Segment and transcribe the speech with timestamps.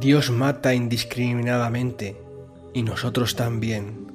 [0.00, 2.16] Dios mata indiscriminadamente
[2.72, 4.06] y nosotros también,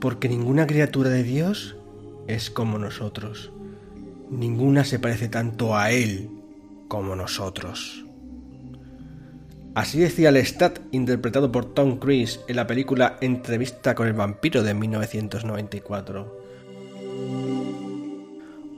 [0.00, 1.76] porque ninguna criatura de Dios
[2.26, 3.52] es como nosotros,
[4.30, 6.30] ninguna se parece tanto a Él
[6.88, 8.06] como nosotros.
[9.74, 14.72] Así decía Lestat, interpretado por Tom Cruise en la película Entrevista con el vampiro de
[14.72, 16.42] 1994.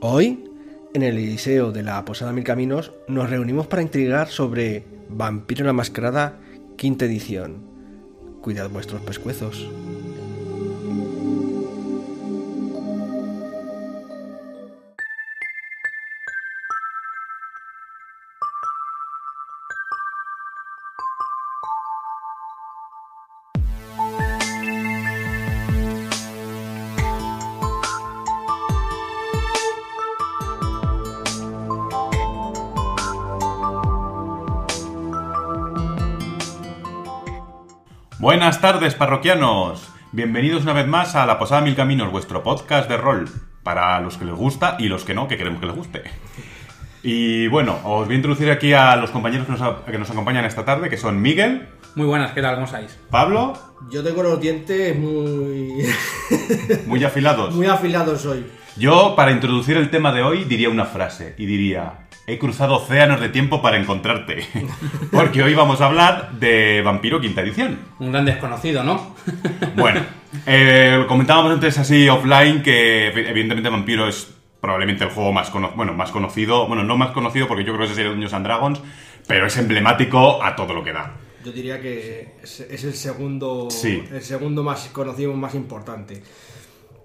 [0.01, 0.54] Hoy,
[0.95, 5.73] en el Eliseo de la Posada Mil Caminos, nos reunimos para intrigar sobre Vampiro la
[5.73, 6.39] Mascarada,
[6.77, 7.57] quinta edición.
[8.41, 9.67] Cuidad vuestros pescuezos.
[38.45, 39.89] Buenas tardes, parroquianos.
[40.11, 43.27] Bienvenidos una vez más a La Posada Mil Caminos, vuestro podcast de rol.
[43.63, 46.03] Para los que les gusta y los que no, que queremos que les guste.
[47.01, 50.45] Y bueno, os voy a introducir aquí a los compañeros que nos, que nos acompañan
[50.45, 52.53] esta tarde, que son Miguel, Muy buenas, ¿qué tal?
[52.53, 52.95] ¿Cómo estáis?
[53.09, 53.53] Pablo,
[53.89, 55.83] Yo tengo los dientes muy,
[56.85, 57.51] muy afilados.
[57.55, 58.45] muy afilados hoy.
[58.77, 63.21] Yo, para introducir el tema de hoy, diría una frase y diría: He cruzado océanos
[63.21, 64.45] de tiempo para encontrarte.
[65.11, 67.79] Porque hoy vamos a hablar de Vampiro Quinta Edición.
[67.99, 69.15] Un gran desconocido, ¿no?
[69.75, 70.01] Bueno,
[70.45, 75.93] eh, comentábamos antes así offline que evidentemente Vampiro es probablemente el juego más, cono- bueno,
[75.93, 78.81] más conocido, bueno, no más conocido porque yo creo que ese sería Dungeons and Dragons,
[79.27, 81.13] pero es emblemático a todo lo que da.
[81.45, 84.03] Yo diría que es, es el segundo Sí.
[84.11, 86.23] el segundo más conocido, más importante.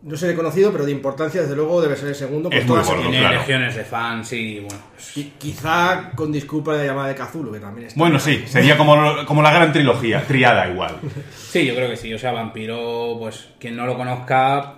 [0.02, 2.48] No sé de conocido, pero de importancia, desde luego, debe ser el segundo.
[2.48, 3.02] por Es muy gordo.
[3.02, 3.38] Tiene claro.
[3.38, 4.78] legiones de fans y bueno.
[4.94, 7.98] pues, Qui- Quizá con disculpa de la llamada de Cthulhu, que también está.
[7.98, 10.97] Bueno, sí, sería como, como la gran trilogía, triada igual.
[11.36, 12.14] Sí, yo creo que sí.
[12.14, 14.75] O sea, Vampiro, pues quien no lo conozca.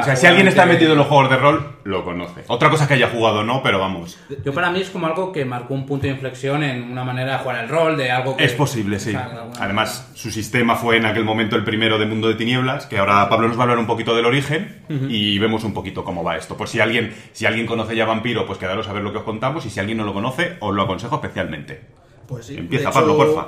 [0.00, 2.44] O sea, si alguien está metido en los juegos de rol, lo conoce.
[2.48, 4.18] Otra cosa que haya jugado no, pero vamos.
[4.44, 7.32] Yo para mí es como algo que marcó un punto de inflexión en una manera
[7.32, 8.44] de jugar el rol, de algo que.
[8.44, 9.10] Es posible, sí.
[9.10, 12.86] o sea, Además, su sistema fue en aquel momento el primero de Mundo de Tinieblas,
[12.86, 16.04] que ahora Pablo nos va a hablar un poquito del origen y vemos un poquito
[16.04, 16.56] cómo va esto.
[16.56, 19.24] Pues si alguien, si alguien conoce ya Vampiro, pues quedaros a ver lo que os
[19.24, 21.80] contamos y si alguien no lo conoce, os lo aconsejo especialmente.
[22.26, 22.56] Pues sí.
[22.56, 23.46] Empieza, Pablo, porfa.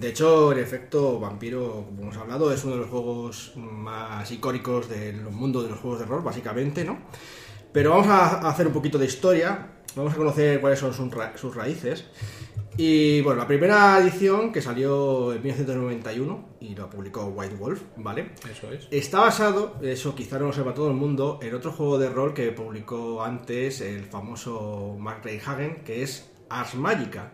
[0.00, 4.88] De hecho, en efecto, Vampiro, como hemos hablado, es uno de los juegos más icónicos
[4.88, 6.98] del mundo de los juegos de rol, básicamente, ¿no?
[7.72, 11.36] Pero vamos a hacer un poquito de historia, vamos a conocer cuáles son sus, ra-
[11.36, 12.04] sus raíces.
[12.78, 18.32] Y bueno, la primera edición que salió en 1991 y lo publicó White Wolf, ¿vale?
[18.50, 18.86] Eso es.
[18.90, 22.34] Está basado, eso quizá no lo sepa todo el mundo, en otro juego de rol
[22.34, 27.32] que publicó antes el famoso Mark Hagen, que es Ars Magica.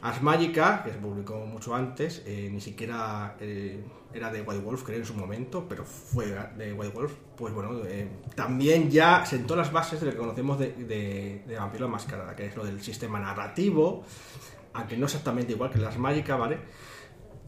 [0.00, 4.84] Ars Magica, que se publicó mucho antes, eh, ni siquiera eh, era de White Wolf,
[4.84, 6.26] creo en su momento, pero fue
[6.56, 10.58] de White Wolf, pues bueno, eh, también ya sentó las bases de lo que conocemos
[10.58, 14.04] de, Vampiro la Mascarada, que es lo del sistema narrativo,
[14.72, 16.58] aunque no exactamente igual que las Magica, ¿vale?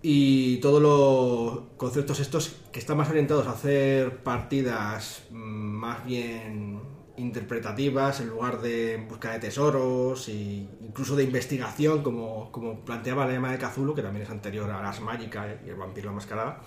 [0.03, 6.81] y todos los conceptos estos que están más orientados a hacer partidas mm, más bien
[7.21, 13.33] interpretativas en lugar de busca de tesoros e incluso de investigación como, como planteaba la
[13.33, 16.63] llama de Cthulhu que también es anterior a las Magica y el vampiro la mascarada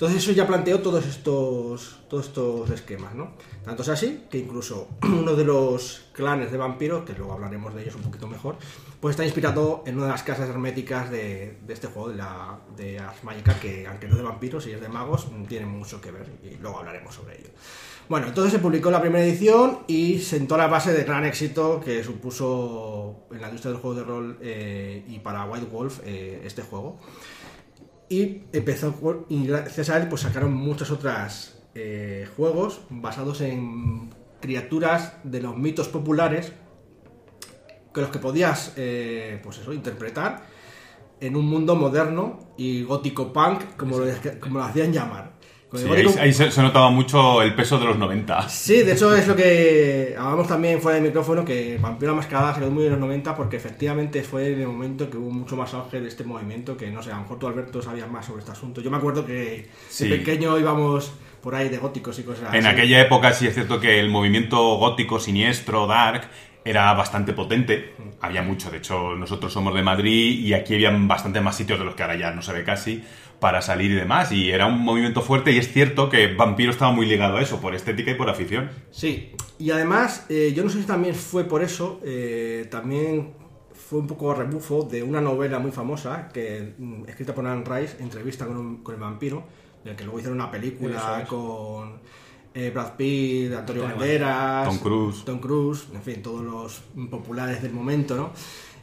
[0.00, 3.32] entonces eso ya planteó todos estos todos estos esquemas ¿no?
[3.62, 7.82] tanto es así que incluso uno de los clanes de vampiros que luego hablaremos de
[7.82, 8.56] ellos un poquito mejor
[9.00, 12.58] pues está inspirado en una de las casas herméticas de, de este juego, de, la,
[12.76, 16.02] de Ars Magica, que aunque no es de vampiros y es de magos, tiene mucho
[16.02, 17.48] que ver y luego hablaremos sobre ello.
[18.10, 22.04] Bueno, entonces se publicó la primera edición y sentó la base de gran éxito que
[22.04, 26.62] supuso en la industria del juego de rol eh, y para White Wolf eh, este
[26.62, 26.98] juego.
[28.10, 31.56] Y empezó, con- y gracias a él pues sacaron muchos otros
[32.36, 34.10] juegos basados en
[34.40, 36.52] criaturas de los mitos populares
[37.94, 40.42] que los que podías eh, pues eso interpretar
[41.20, 44.06] en un mundo moderno y gótico punk como lo,
[44.40, 45.30] como lo hacían llamar.
[45.30, 45.39] Con
[45.72, 45.86] Sí,
[46.18, 48.48] ahí, se, se notaba mucho el peso de los 90.
[48.48, 52.54] Sí, de hecho es lo que hablamos también fuera del micrófono, que Vampiro la Mascarada
[52.54, 55.72] salió muy en los 90 porque efectivamente fue en el momento que hubo mucho más
[55.74, 58.40] auge de este movimiento, que no sé, a lo mejor tú Alberto sabías más sobre
[58.40, 58.80] este asunto.
[58.80, 60.08] Yo me acuerdo que Sí.
[60.08, 62.76] de pequeño íbamos por ahí de góticos y cosas En así.
[62.76, 66.28] aquella época sí es cierto que el movimiento gótico, siniestro, dark,
[66.64, 71.40] era bastante potente, había mucho, de hecho nosotros somos de Madrid y aquí había bastante
[71.40, 73.02] más sitios de los que ahora ya no se ve casi
[73.40, 76.92] para salir y demás, y era un movimiento fuerte y es cierto que Vampiro estaba
[76.92, 78.68] muy ligado a eso, por estética y por afición.
[78.90, 83.32] Sí, y además, eh, yo no sé si también fue por eso, eh, también
[83.72, 87.96] fue un poco rebufo de una novela muy famosa, que mm, escrita por Anne Rice,
[88.02, 89.42] Entrevista con, un- con el vampiro,
[89.82, 91.26] del que luego hicieron una película es.
[91.28, 91.98] con
[92.54, 95.24] eh, Brad Pitt, Antonio Banderas, Tom Cruise.
[95.24, 98.30] Tom Cruise, en fin, todos los populares del momento, ¿no?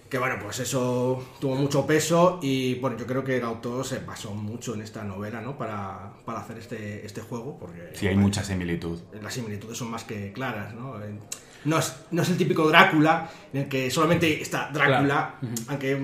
[0.09, 3.99] Que bueno, pues eso tuvo mucho peso y bueno, yo creo que el autor se
[3.99, 5.57] basó mucho en esta novela, ¿no?
[5.57, 8.97] Para, para hacer este, este juego, porque Sí, hay mucha similitud.
[9.21, 11.01] las similitudes son más que claras, ¿no?
[11.03, 11.19] Eh,
[11.65, 15.35] No es, no es el típico Drácula en el que solamente está Drácula,
[15.67, 15.97] aunque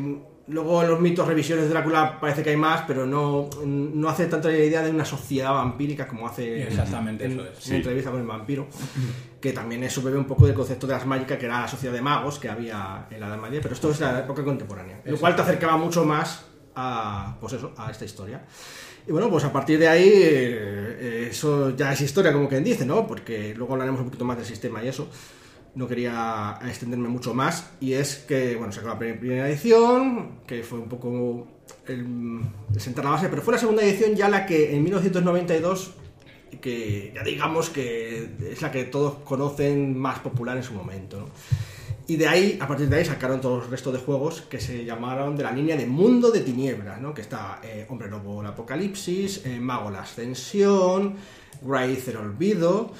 [0.47, 4.25] luego en los mitos, revisiones de Drácula parece que hay más, pero no, no hace
[4.25, 7.57] tanto la idea de una sociedad vampírica como hace Exactamente, en, eso es.
[7.57, 7.75] en Sí.
[7.75, 8.67] entrevista con el vampiro,
[9.39, 11.93] que también eso bebe un poco del concepto de las mágicas, que era la sociedad
[11.93, 15.17] de magos que había en la Edad Media, pero esto es la época contemporánea, lo
[15.17, 16.45] cual te acercaba mucho más
[16.75, 18.43] a, pues eso, a esta historia.
[19.07, 22.85] Y bueno, pues a partir de ahí, eh, eso ya es historia, como quien dice,
[22.85, 23.05] ¿no?
[23.05, 25.09] Porque luego hablaremos un poquito más del sistema y eso.
[25.75, 27.71] No quería extenderme mucho más.
[27.81, 31.47] Y es que, bueno, sacó la pri- primera edición, que fue un poco
[31.87, 32.41] el,
[32.77, 35.93] sentar la base, pero fue la segunda edición ya la que en 1992,
[36.61, 41.27] que ya digamos que es la que todos conocen más popular en su momento.
[42.05, 44.83] Y de ahí, a partir de ahí, sacaron todos los restos de juegos que se
[44.85, 47.13] llamaron de la línea de Mundo de Tinieblas, ¿no?
[47.13, 51.15] Que está eh, Hombre Lobo el Apocalipsis, eh, Mago la Ascensión,
[51.61, 52.91] Wraith el Olvido,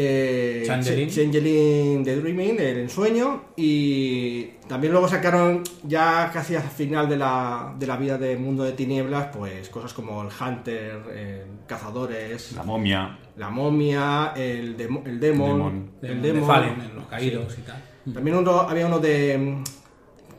[0.00, 1.08] eh, Changeling.
[1.08, 7.16] Ch- Changeling the Dreaming, el ensueño, y también luego sacaron, ya casi al final de
[7.16, 12.52] la, de la vida de Mundo de Tinieblas, pues cosas como el Hunter, eh, Cazadores,
[12.52, 13.18] La momia.
[13.36, 15.90] la momia, el, el demon, Demon.
[16.00, 16.46] De, el de demon.
[16.48, 17.82] Fallen, en los caídos y tal.
[18.14, 19.64] También uno- había uno de mm,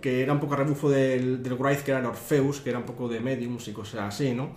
[0.01, 2.79] que era un poco a rebufo del, del Wraith, que era el Orpheus, que era
[2.79, 4.51] un poco de mediums y cosas así, ¿no?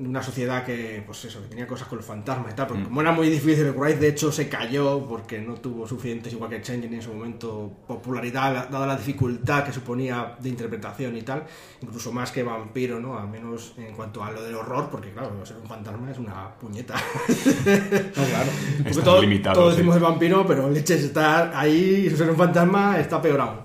[0.00, 3.00] Una sociedad que, pues eso, que tenía cosas con los fantasmas y tal, porque como
[3.00, 6.94] era muy difícil, el de hecho se cayó porque no tuvo suficientes, igual que Changeling
[6.94, 11.44] en su momento, popularidad, la- dada la dificultad que suponía de interpretación y tal,
[11.82, 13.18] incluso más que Vampiro, ¿no?
[13.18, 16.54] Al menos en cuanto a lo del horror, porque claro, ser un fantasma es una
[16.58, 16.94] puñeta.
[16.94, 17.32] No,
[18.28, 18.50] claro.
[18.82, 19.76] Porque todo- limitado, Todos sí.
[19.78, 23.58] decimos el vampiro, pero leches estar ahí y ser un fantasma está peor aún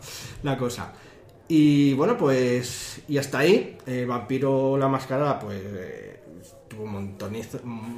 [0.44, 0.94] la cosa.
[1.48, 3.02] Y bueno, pues.
[3.10, 5.60] Y hasta ahí, el vampiro la máscara, pues.
[5.62, 6.11] eh,
[6.82, 7.34] tuvo un montón.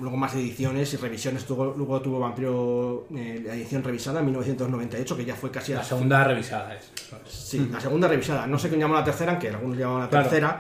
[0.02, 1.46] Luego más ediciones y revisiones.
[1.46, 5.82] Tuvo, luego tuvo Vampiro eh, la edición revisada en 1998, que ya fue casi La
[5.82, 6.92] a- segunda revisada es.
[7.28, 8.46] Sí, la segunda revisada.
[8.48, 10.26] No sé quién llamó la tercera, aunque algunos llamaban la Claro.
[10.30, 10.58] tercera.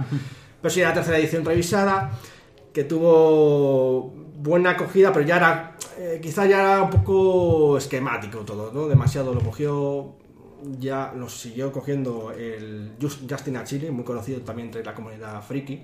[0.61, 2.11] Pero sí, era la tercera edición revisada,
[2.73, 5.69] que tuvo buena acogida, pero ya era.
[5.97, 8.87] eh, quizá ya era un poco esquemático todo, ¿no?
[8.87, 10.15] Demasiado lo cogió.
[10.79, 15.83] Ya lo siguió cogiendo el Just- Justin Achille, muy conocido también entre la comunidad friki.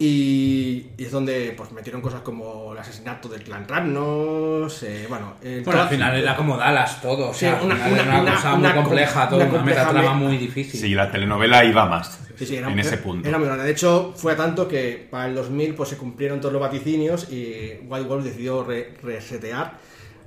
[0.00, 5.32] Y, y es donde pues metieron cosas como el asesinato del clan Ramnos, eh, bueno,
[5.42, 7.30] el Bueno, al final era como Dallas todo.
[7.30, 9.80] O sea, al una- final era una- cosa una muy com- compleja, todo, una compleja
[9.86, 10.80] metatrama me- muy difícil.
[10.80, 13.28] Sí, la telenovela iba más Sí, sí, era- en ese era- punto.
[13.28, 13.64] Era muy grande.
[13.64, 17.32] De hecho, fue a tanto que para el 2000 pues, se cumplieron todos los vaticinios
[17.32, 19.78] y White Wolf decidió re- resetear,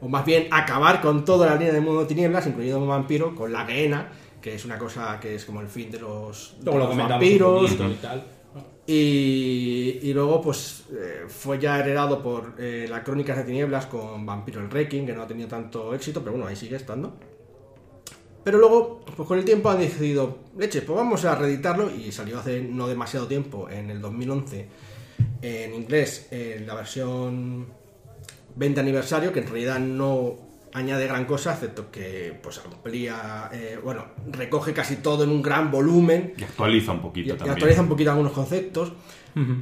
[0.02, 3.34] o más bien acabar con toda la línea de Mundo de Tinieblas, incluido un vampiro,
[3.36, 4.10] con la Gehenna,
[4.42, 7.72] que es una cosa que es como el fin de los, de los comentamos vampiros.
[7.72, 8.26] y tal.
[8.94, 14.60] Y, luego, pues, eh, fue ya heredado por eh, la Crónicas de Tinieblas con Vampiro
[14.60, 17.14] el Wrecking, que no ha tenido tanto éxito, pero bueno, ahí sigue estando.
[18.44, 22.40] Pero luego, pues con el tiempo han decidido, leche, pues vamos a reeditarlo y salió
[22.40, 24.68] hace no demasiado tiempo, en el 2011,
[25.42, 27.68] en inglés, en la versión
[28.56, 34.06] 20 aniversario, que en realidad no añade gran cosa, excepto que pues amplía, eh, bueno,
[34.32, 37.52] recoge casi todo en un gran volumen Y actualiza un y, poquito y también.
[37.52, 38.94] actualiza un poquito algunos conceptos.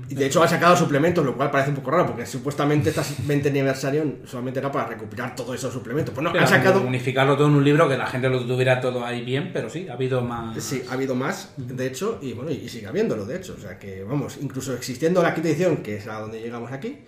[0.09, 3.01] Y de hecho han sacado suplementos, lo cual parece un poco raro, porque supuestamente este
[3.19, 6.11] 20 aniversario solamente era para recuperar todos esos suplementos.
[6.11, 6.81] Pues no, Era han sacado...
[6.81, 9.87] unificarlo todo en un libro, que la gente lo tuviera todo ahí bien, pero sí,
[9.87, 10.63] ha habido más.
[10.63, 13.53] Sí, ha habido más, de hecho, y bueno, y sigue habiéndolo, de hecho.
[13.55, 17.01] O sea que, vamos, incluso existiendo la quinta edición, que es a donde llegamos aquí,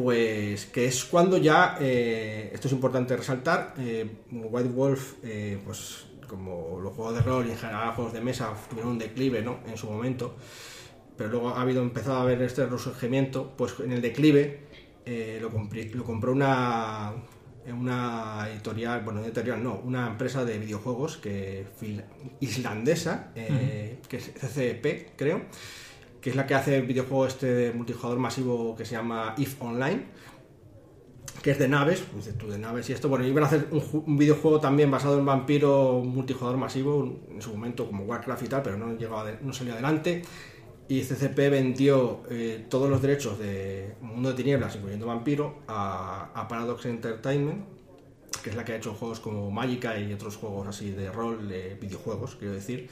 [0.00, 6.06] pues que es cuando ya, eh, esto es importante resaltar, eh, White Wolf, eh, pues
[6.28, 9.58] como los juegos de rol y en general juegos de mesa tuvieron un declive, ¿no?
[9.66, 10.36] En su momento,
[11.16, 14.60] pero luego ha habido empezado a haber este resurgimiento, pues en el declive
[15.40, 17.14] lo, lo compró una
[17.66, 21.66] una editorial, bueno, una editorial no, una empresa de videojuegos que
[22.38, 25.42] islandesa, que es CCP, creo,
[26.28, 30.04] es la que hace el videojuego este de multijugador masivo que se llama If Online,
[31.42, 33.80] que es de naves, dices tú de naves y esto, bueno, iban a hacer un,
[33.80, 38.48] ju- un videojuego también basado en vampiro multijugador masivo en su momento como Warcraft y
[38.48, 40.22] tal, pero no no salió adelante.
[40.90, 46.86] Y CCP vendió eh, todos los derechos de Mundo de Tinieblas, incluyendo Vampiro, a, Paradox
[46.86, 47.62] Entertainment,
[48.42, 51.46] que es la que ha hecho juegos como Magica y otros juegos así de rol,
[51.46, 52.88] de videojuegos, quiero decir,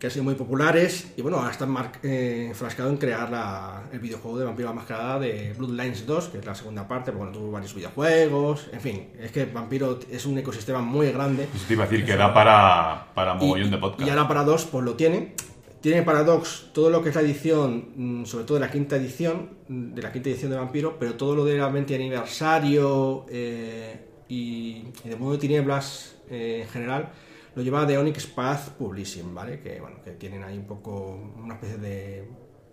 [0.00, 3.98] que han sido muy populares y bueno, ahora están eh, enfrascados en crear la- el
[4.00, 7.32] videojuego de Vampiro la Mascarada de Bloodlines 2, que es la segunda parte, porque bueno,
[7.38, 11.46] tuvo varios videojuegos, en fin, es que Vampiro es un ecosistema muy grande.
[11.54, 14.06] Eso te iba a decir que da para, para mogollón Y- de podcast.
[14.06, 15.34] Y ahora Paradox pues lo tiene.
[15.82, 19.50] Tiene Paradox todo lo que es la edición, mm, sobre todo de la quinta edición,
[19.68, 24.00] mm, de la quinta edición de Vampiro, pero todo lo de la 20 aniversario eh,
[24.28, 27.10] y, y de Mundo de Tinieblas eh, en general,
[27.54, 29.60] lo lleva de Onyx Path Publishing, ¿vale?
[29.60, 32.28] Que bueno, que tienen ahí un poco una especie de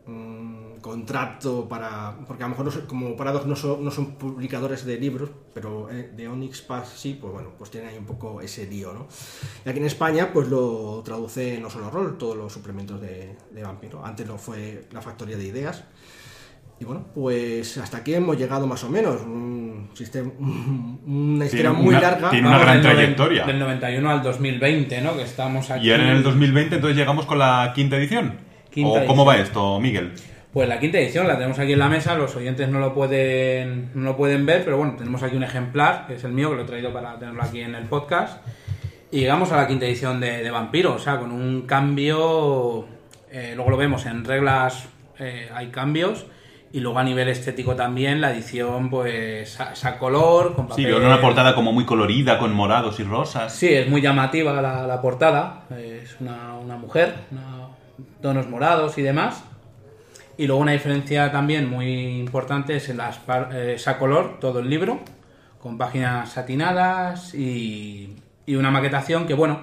[0.05, 2.17] mm, contrato para.
[2.27, 5.29] Porque a lo mejor no son- como Paradox no son, no son publicadores de libros,
[5.53, 8.93] pero eh, de Onyx Path sí, pues bueno, pues tienen ahí un poco ese lío,
[8.93, 9.07] ¿no?
[9.65, 13.63] Y aquí en España, pues lo traduce no solo Roll, todos los suplementos de, de
[13.63, 14.05] Vampiro.
[14.05, 15.84] Antes lo fue la factoría de ideas.
[16.79, 19.22] Y bueno, pues hasta aquí hemos llegado más o menos.
[19.22, 22.29] Un sistema, una historia muy una- larga.
[22.29, 23.46] tiene una gran del trayectoria.
[23.46, 25.15] Del 91 al 2020, ¿no?
[25.15, 25.88] Que estamos aquí.
[25.88, 28.36] Y ahora en el 2020 entonces llegamos con la quinta edición.
[28.72, 30.13] Quinta ¿O cómo va esto, Miguel?
[30.53, 33.91] Pues la quinta edición la tenemos aquí en la mesa, los oyentes no lo pueden
[33.96, 36.55] no lo pueden ver, pero bueno, tenemos aquí un ejemplar, que es el mío, que
[36.57, 38.46] lo he traído para tenerlo aquí en el podcast.
[39.12, 42.88] Y llegamos a la quinta edición de, de Vampiro, o sea, con un cambio,
[43.31, 44.88] eh, luego lo vemos en reglas,
[45.19, 46.25] eh, hay cambios,
[46.74, 50.86] y luego a nivel estético también, la edición pues a, a color, con Sí, papel...
[50.88, 53.53] veo una portada como muy colorida, con morados y rosas.
[53.53, 55.63] Sí, es muy llamativa la, la portada.
[55.77, 57.69] Es una, una mujer, una-
[58.21, 59.43] tonos morados y demás.
[60.38, 64.38] Y luego una diferencia también muy importante es en las par- eh, es a color
[64.39, 65.00] todo el libro,
[65.59, 69.62] con páginas satinadas y, y una maquetación que, bueno,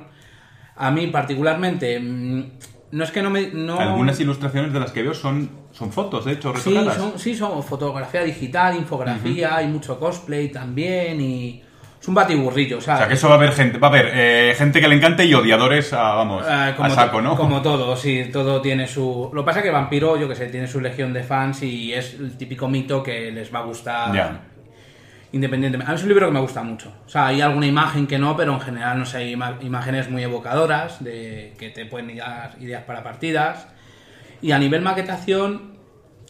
[0.77, 2.45] a mí particularmente, mm,
[2.91, 3.49] no es que no me...
[3.53, 3.79] No...
[3.79, 6.97] Algunas ilustraciones de las que veo son, son fotos, de hecho, Sí, retocadas.
[6.97, 11.63] son, sí, son fotografía digital, infografía, hay mucho cosplay también y...
[12.01, 13.19] Es un batiburrillo, O sea, que ¿sabes?
[13.19, 15.91] eso va a haber gente, va a haber eh, gente que le encante y odiadores
[15.95, 17.35] a, vamos, Ah, a saco, ¿no?
[17.35, 19.31] Como todo, sí, todo tiene su...
[19.33, 21.95] Lo que pasa es que Vampiro, yo que sé, tiene su legión de fans y
[21.95, 24.41] es el típico mito que les va a gustar
[25.33, 25.91] independientemente.
[25.91, 26.93] A mí es un libro que me gusta mucho.
[27.07, 30.23] O sea, hay alguna imagen que no, pero en general, no sé, hay imágenes muy
[30.23, 33.67] evocadoras de que te pueden dar ideas para partidas.
[34.45, 35.79] Y a nivel maquetación,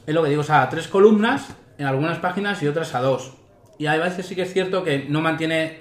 [0.07, 3.01] es lo que digo, o sea, a tres columnas en algunas páginas y otras a
[3.01, 3.33] dos.
[3.77, 5.81] Y a veces sí que es cierto que no mantiene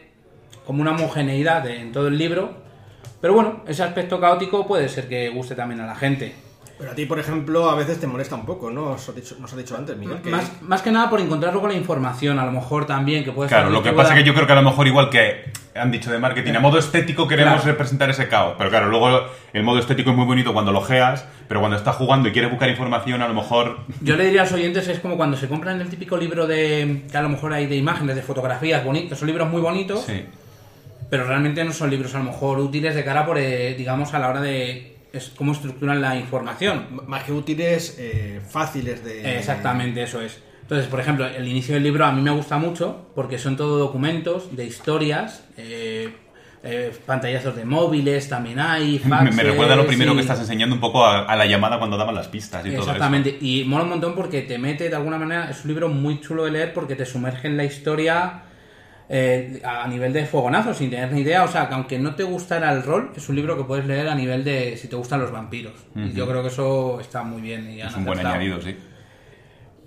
[0.66, 2.56] como una homogeneidad en todo el libro.
[3.22, 6.34] Pero bueno, ese aspecto caótico puede ser que guste también a la gente.
[6.78, 8.92] Pero a ti, por ejemplo, a veces te molesta un poco, ¿no?
[8.92, 10.18] Os ha dicho, nos ha dicho antes, Miguel.
[10.22, 10.30] Que...
[10.32, 13.48] Más, más que nada por encontrar luego la información, a lo mejor también, que puede
[13.50, 15.92] Claro, lo que pasa es que yo creo que a lo mejor igual que han
[15.92, 17.68] dicho de marketing, a modo estético queremos Claro.
[17.72, 18.56] representar ese caos.
[18.58, 19.22] Pero claro, luego
[19.54, 22.50] el modo estético es muy bonito cuando lo geas, pero cuando estás jugando y quieres
[22.52, 23.78] buscar información, a lo mejor...
[24.02, 27.04] Yo le diría a los oyentes, es como cuando se compran el típico libro de.
[27.10, 30.26] que a lo mejor hay de imágenes, de fotografías bonitos, son libros muy bonitos, Sí.
[31.10, 34.20] pero realmente no son libros a lo mejor útiles de cara por, eh, digamos, a
[34.20, 36.88] la hora de es, cómo estructuran la información.
[37.08, 39.38] Más que útiles, eh, fáciles de...
[39.38, 40.42] Exactamente, eso es.
[40.64, 43.78] Entonces, por ejemplo, el inicio del libro a mí me gusta mucho porque son todo
[43.78, 46.16] documentos de historias, eh,
[46.64, 50.40] eh, pantallazos de móviles también hay, Me, faxes, me recuerda lo primero y- que estás
[50.40, 53.66] enseñando un poco a, a la llamada cuando daban las pistas y todo Exactamente, y
[53.66, 56.52] mola un montón porque te mete de alguna manera, es un libro muy chulo de
[56.52, 58.44] leer porque te sumerge en la historia
[59.10, 61.44] eh, a nivel de fogonazo, sin tener ni idea.
[61.44, 64.08] O sea, que aunque no te gustara el rol, es un libro que puedes leer
[64.08, 65.74] a nivel de si te gustan los vampiros.
[65.96, 67.70] Y yo creo que eso está muy bien.
[67.70, 68.78] Y Es un buen añadido, sí.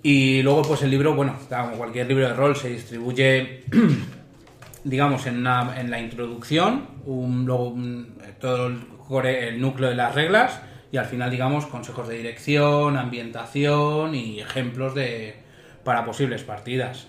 [0.03, 3.63] Y luego, pues el libro, bueno, como cualquier libro de rol, se distribuye,
[4.83, 9.95] digamos, en, una- en la introducción, un, luego un- todo el, core- el núcleo de
[9.95, 15.35] las reglas y al final, digamos, consejos de dirección, ambientación y ejemplos de
[15.83, 17.07] para posibles partidas.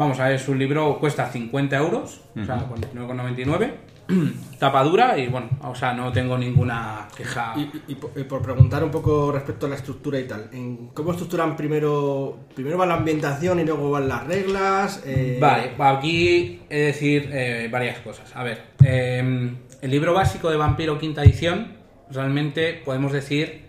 [0.00, 3.70] Vamos a ver, su libro cuesta 50 euros, o sea, 49,99.
[4.58, 7.54] Tapa dura y bueno, o sea, no tengo ninguna queja.
[7.56, 10.48] Y, y- y por, y por preguntar un poco respecto a la estructura y tal,
[10.52, 12.38] ¿en ¿cómo estructuran primero?
[12.54, 15.02] Primero va la ambientación y luego van las reglas.
[15.06, 18.34] eh, Vale, aquí he de decir eh, varias cosas.
[18.34, 19.52] A ver, eh,
[19.82, 21.74] el libro básico de Vampiro quinta edición,
[22.10, 23.66] realmente podemos decir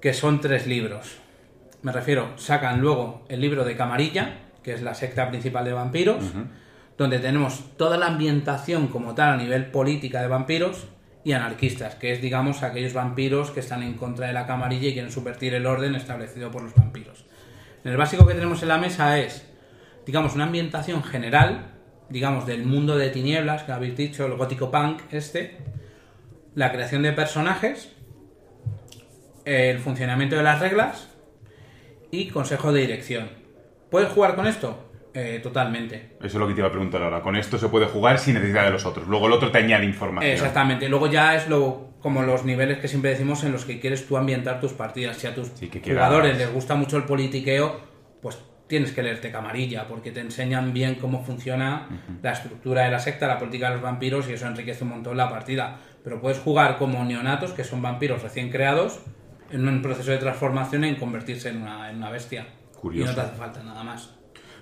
[0.00, 1.16] que son tres libros.
[1.82, 6.24] Me refiero, sacan luego el libro de Camarilla, que es la secta principal de vampiros,
[6.98, 10.86] donde tenemos toda la ambientación como tal a nivel política de vampiros
[11.24, 14.92] y anarquistas, que es, digamos, aquellos vampiros que están en contra de la camarilla y
[14.92, 17.24] quieren subvertir el orden establecido por los vampiros.
[17.84, 19.50] El básico que tenemos en la mesa es
[20.06, 21.72] digamos, una ambientación general,
[22.08, 25.58] digamos, del mundo de tinieblas que habéis dicho, el gótico punk este,
[26.54, 27.92] la creación de personajes,
[29.44, 31.08] el funcionamiento de las reglas
[32.10, 33.39] y consejo de dirección.
[33.90, 34.86] ¿Puedes jugar con esto?
[35.12, 36.16] Eh, totalmente.
[36.18, 37.20] Eso es lo que te iba a preguntar ahora.
[37.20, 39.08] Con esto se puede jugar sin necesidad de los otros.
[39.08, 40.32] Luego el otro te añade información.
[40.32, 40.88] Exactamente.
[40.88, 44.16] Luego ya es lo como los niveles que siempre decimos en los que quieres tú
[44.16, 45.16] ambientar tus partidas.
[45.16, 47.78] Si a tus Sí, que jugadores les gusta mucho el politiqueo,
[48.22, 51.88] pues tienes que leerte camarilla, porque te enseñan bien cómo funciona
[52.22, 55.16] la estructura de la secta, la política de los vampiros, y eso enriquece un montón
[55.16, 55.80] la partida.
[56.04, 59.00] Pero puedes jugar como neonatos, que son vampiros recién creados,
[59.50, 62.46] en un proceso de transformación en convertirse en una, en una bestia.
[62.80, 63.12] Curioso.
[63.12, 64.10] Y no te hace falta nada más.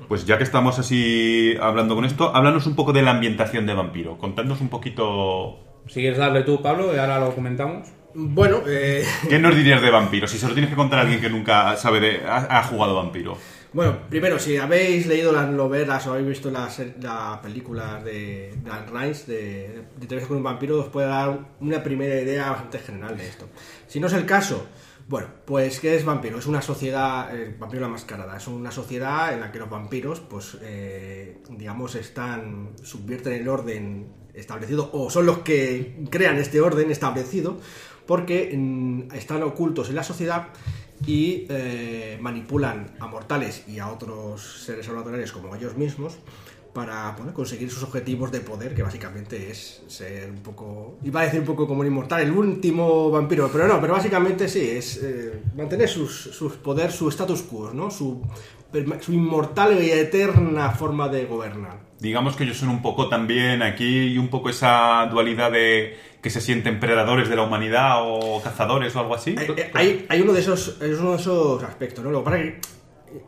[0.08, 3.74] Pues ya que estamos así hablando con esto, háblanos un poco de la ambientación de
[3.74, 4.18] Vampiro.
[4.18, 5.58] Contadnos un poquito...
[5.86, 7.88] Si quieres darle tú, Pablo, y ahora lo comentamos.
[8.14, 10.26] Bueno, eh, ¿Qué nos dirías de Vampiro?
[10.26, 12.22] Si se lo tienes que contar a alguien que nunca sabe de...
[12.26, 13.36] ha, ha jugado Vampiro.
[13.72, 18.86] bueno, primero, si habéis leído las novelas o habéis visto las la películas de Dan
[18.92, 23.16] Rice de, de Tres con un vampiro, os puede dar una primera idea bastante general
[23.16, 23.48] de esto.
[23.86, 24.66] Si no es el caso,
[25.08, 26.38] bueno, pues ¿qué es vampiro?
[26.38, 30.20] Es una sociedad, eh, vampiro la mascarada, es una sociedad en la que los vampiros,
[30.20, 36.90] pues, eh, digamos, están, subvierten el orden establecido o son los que crean este orden
[36.90, 37.58] establecido
[38.06, 40.48] porque mm, están ocultos en la sociedad
[41.06, 46.18] y eh, manipulan a mortales y a otros seres sobrenaturales como ellos mismos
[46.78, 51.24] para bueno, conseguir sus objetivos de poder, que básicamente es ser un poco, iba a
[51.24, 55.00] decir un poco como un inmortal, el último vampiro, pero no, pero básicamente sí, es
[55.02, 57.90] eh, mantener sus, sus poder, su status quo, ¿no?
[57.90, 58.22] Su,
[59.00, 61.80] su inmortal y eterna forma de gobernar.
[61.98, 66.30] Digamos que ellos son un poco también aquí y un poco esa dualidad de que
[66.30, 69.34] se sienten predadores de la humanidad o cazadores o algo así.
[69.36, 72.12] Hay, hay- hay uno de esos es uno de esos aspectos, ¿no?
[72.12, 72.60] Lo que pasa es que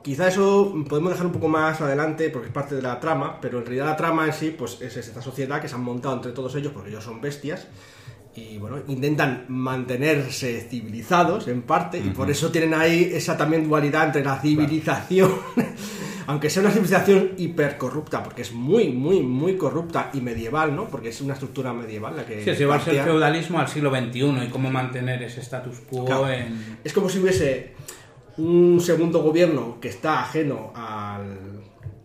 [0.03, 3.59] quizá eso podemos dejar un poco más adelante porque es parte de la trama, pero
[3.59, 6.33] en realidad la trama en sí pues es esta sociedad que se han montado entre
[6.33, 7.67] todos ellos porque ellos son bestias
[8.35, 14.07] y bueno, intentan mantenerse civilizados en parte y por eso tienen ahí esa también dualidad
[14.07, 15.33] entre la civilización
[16.29, 20.85] aunque sea una civilización hipercorrupta porque es muy muy muy corrupta y medieval, ¿no?
[20.89, 24.49] Porque es una estructura medieval la que Sí, el partea- feudalismo al siglo XXI y
[24.49, 26.29] cómo mantener ese status quo Claro.
[26.31, 26.79] en...
[26.85, 27.73] Es como si hubiese
[28.39, 31.61] un segundo gobierno que está ajeno al-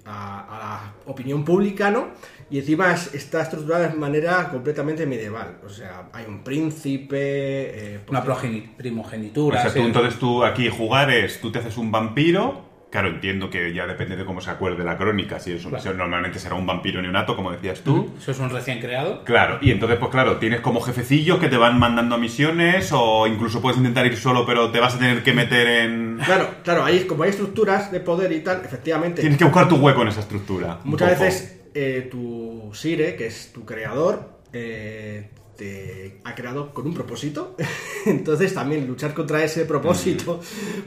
[0.08, 2.10] a, a la opinión pública, ¿no?
[2.52, 5.58] Y encima es- está estructurada de manera completamente medieval.
[5.66, 7.16] O sea, hay un príncipe...
[7.18, 9.62] eh, Una pues, O primogenitura.
[9.64, 9.80] sea, sí.
[9.80, 12.75] tú entonces tú aquí jugar es, tú te haces un vampiro.
[12.91, 15.38] Claro, entiendo que ya depende de cómo se acuerde la crónica.
[15.39, 15.93] Si es un- Claro.
[15.98, 18.13] normalmente será un vampiro neonato, como decías tú.
[18.17, 19.24] Eso es un recién creado.
[19.26, 23.28] Claro, y entonces, pues claro, tienes como jefecillos que te van mandando a misiones o
[23.28, 26.19] incluso puedes intentar ir solo, pero te vas a tener que meter en...
[26.24, 29.19] Claro, claro, ahí como hay estructuras de poder y tal, efectivamente...
[29.19, 30.80] Tienes que buscar tu hueco en esa estructura.
[30.86, 36.94] Muchas veces eh, tu Sire, que es tu creador, eh, te ha creado con un
[36.94, 37.56] propósito.
[38.06, 40.39] Entonces también luchar contra ese propósito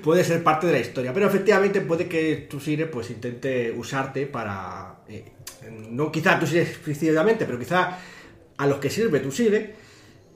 [0.02, 1.12] puede ser parte de la historia.
[1.12, 5.00] Pero efectivamente puede que tu Sire pues intente usarte para...
[5.08, 5.24] eh,
[5.90, 7.98] no quizá tu Sire explícitamente, pero quizá
[8.56, 9.74] a los que sirve tu Sire...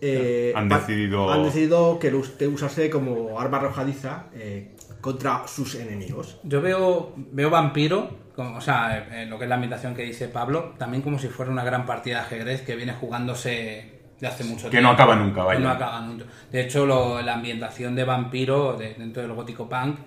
[0.00, 5.74] eh, Han decidido- han decidido que lo usted usarse como arma arrojadiza eh, contra sus
[5.76, 6.38] enemigos.
[6.42, 10.26] Yo veo, veo Vampiro, como, o sea, en lo que es la ambientación que dice
[10.28, 14.44] Pablo, también como si fuera una gran partida de ajedrez que viene jugándose de hace
[14.44, 15.58] mucho Que no acaba nunca, vaya.
[15.60, 16.24] No acaba nunca.
[16.50, 19.98] De hecho, lo- la ambientación de Vampiro de- dentro del gótico punk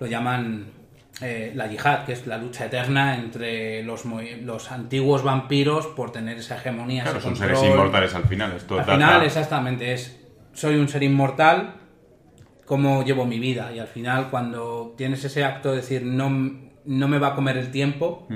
[0.00, 0.72] lo llaman
[1.20, 4.04] eh, la yihad, que es la lucha eterna entre los,
[4.42, 7.02] los antiguos vampiros por tener esa hegemonía.
[7.02, 8.52] Claro, ese son seres inmortales al final.
[8.56, 10.18] Esto Al da- final, da- exactamente, es
[10.54, 11.74] soy un ser inmortal,
[12.64, 13.70] ¿cómo llevo mi vida?
[13.74, 16.30] Y al final, cuando tienes ese acto de decir no,
[16.84, 18.26] no me va a comer el tiempo,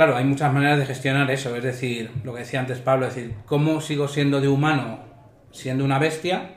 [0.00, 1.54] claro, hay muchas maneras de gestionar eso.
[1.54, 5.00] Es decir, lo que decía antes Pablo, es decir, ¿cómo sigo siendo de humano
[5.50, 6.54] siendo una bestia?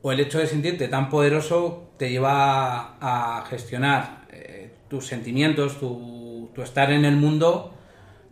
[0.00, 6.48] O el hecho de sentirte tan poderoso te lleva a, gestionar eh, tus sentimientos, tu,
[6.54, 7.74] tu estar en el mundo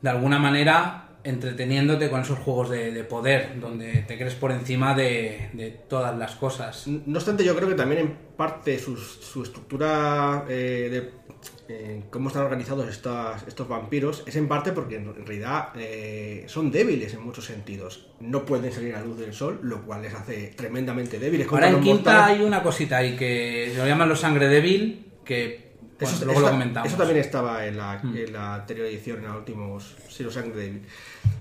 [0.00, 4.94] de alguna manera entreteniéndote con esos juegos de, de poder, donde te crees por encima
[4.94, 6.86] de, de todas las cosas.
[6.86, 11.24] No obstante, yo creo que también en parte su, su estructura eh, de
[11.68, 16.70] eh, cómo están organizados estas- estos vampiros es en parte porque en realidad eh, son
[16.70, 18.10] débiles en muchos sentidos.
[18.20, 21.46] No pueden salir a la luz del sol, lo cual les hace tremendamente débiles.
[21.50, 22.38] Ahora en quinta mortales.
[22.40, 25.63] hay una cosita ahí que lo llaman los sangre débil, que
[26.04, 26.88] bueno, Eso, luego eso- lo comentamos.
[26.88, 30.82] eso también estaba en la, en la anterior edición, en los últimos Zero Sangre Débil.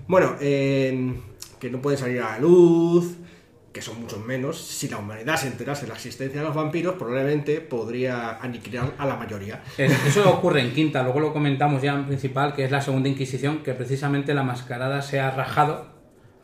[0.06, 1.14] Bueno, eh,
[1.58, 3.16] que no pueden salir a la luz,
[3.72, 6.94] que son muchos menos, si la humanidad se enterase de la existencia de los vampiros,
[6.94, 9.62] probablemente podría aniquilar a la mayoría.
[9.78, 13.64] Eso ocurre en Quinta, luego lo comentamos ya en principal, que es la Segunda Inquisición,
[13.64, 15.92] que precisamente la mascarada se ha rajado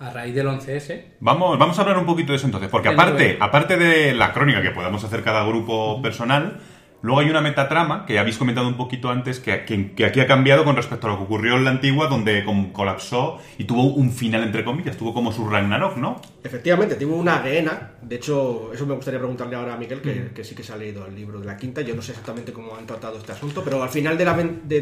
[0.01, 1.05] a raíz del 11S.
[1.21, 4.61] Vamos, vamos a hablar un poquito de eso entonces, porque aparte, aparte de la crónica
[4.63, 6.59] que podamos hacer cada grupo personal,
[7.03, 10.65] Luego hay una metatrama que habéis comentado un poquito antes que, que, aquí ha cambiado
[10.65, 14.43] con respecto a lo que ocurrió en la antigua, donde colapsó y tuvo un final,
[14.43, 16.21] entre comillas, tuvo como su Ragnarok, ¿no?
[16.45, 17.93] Efectivamente, tuvo una geena.
[18.03, 21.07] De hecho, eso me gustaría preguntarle ahora a Miguel, que, sí que se ha leído
[21.07, 21.81] el libro de la quinta.
[21.81, 24.81] Yo no sé exactamente cómo han tratado este asunto, pero al final de, la, de,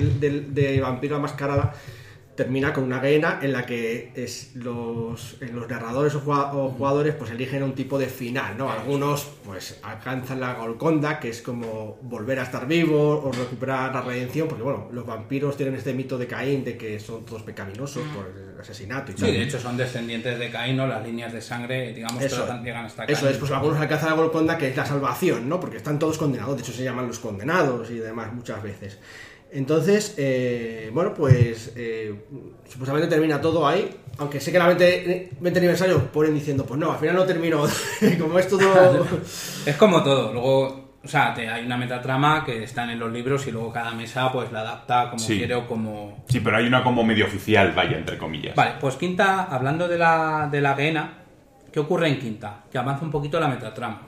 [0.49, 1.73] de Vampiro Mascarada
[2.39, 7.65] termina con una guena en la que es los, los narradores o jugadores pues eligen
[7.65, 8.71] un tipo de final, ¿no?
[8.71, 14.03] Algunos pues alcanzan la Golconda, que es como volver a estar vivo o recuperar la
[14.03, 18.05] redención, porque bueno, los vampiros tienen este mito de Caín de que son todos pecaminosos
[18.15, 21.41] por el asesinato y Sí, de hecho son descendientes de Caín, o las líneas de
[21.41, 23.19] sangre, digamos, eso, llegan hasta Caín.
[23.19, 25.59] Eso es, pues algunos alcanzan la Golconda, que es la salvación, ¿no?
[25.59, 28.97] Porque están todos condenados, de hecho se llaman los condenados y demás muchas veces.
[29.51, 32.27] Entonces, eh, bueno, pues eh,
[32.69, 36.93] supuestamente termina todo ahí, aunque sé que la 20, 20 aniversario ponen diciendo, pues no,
[36.93, 37.65] al final no terminó,
[38.21, 39.07] como es todo...
[39.65, 43.51] es como todo, luego, o sea, hay una metatrama que están en los libros y
[43.51, 46.25] luego cada mesa pues la adapta como quiere o como...
[46.29, 48.55] Sí, pero hay una como medio oficial, vaya, entre comillas.
[48.55, 51.13] Vale, pues Quinta, hablando de la, de la Guena,
[51.73, 52.65] ¿qué ocurre en Quinta?
[52.71, 54.03] Que avanza un poquito la metatrama.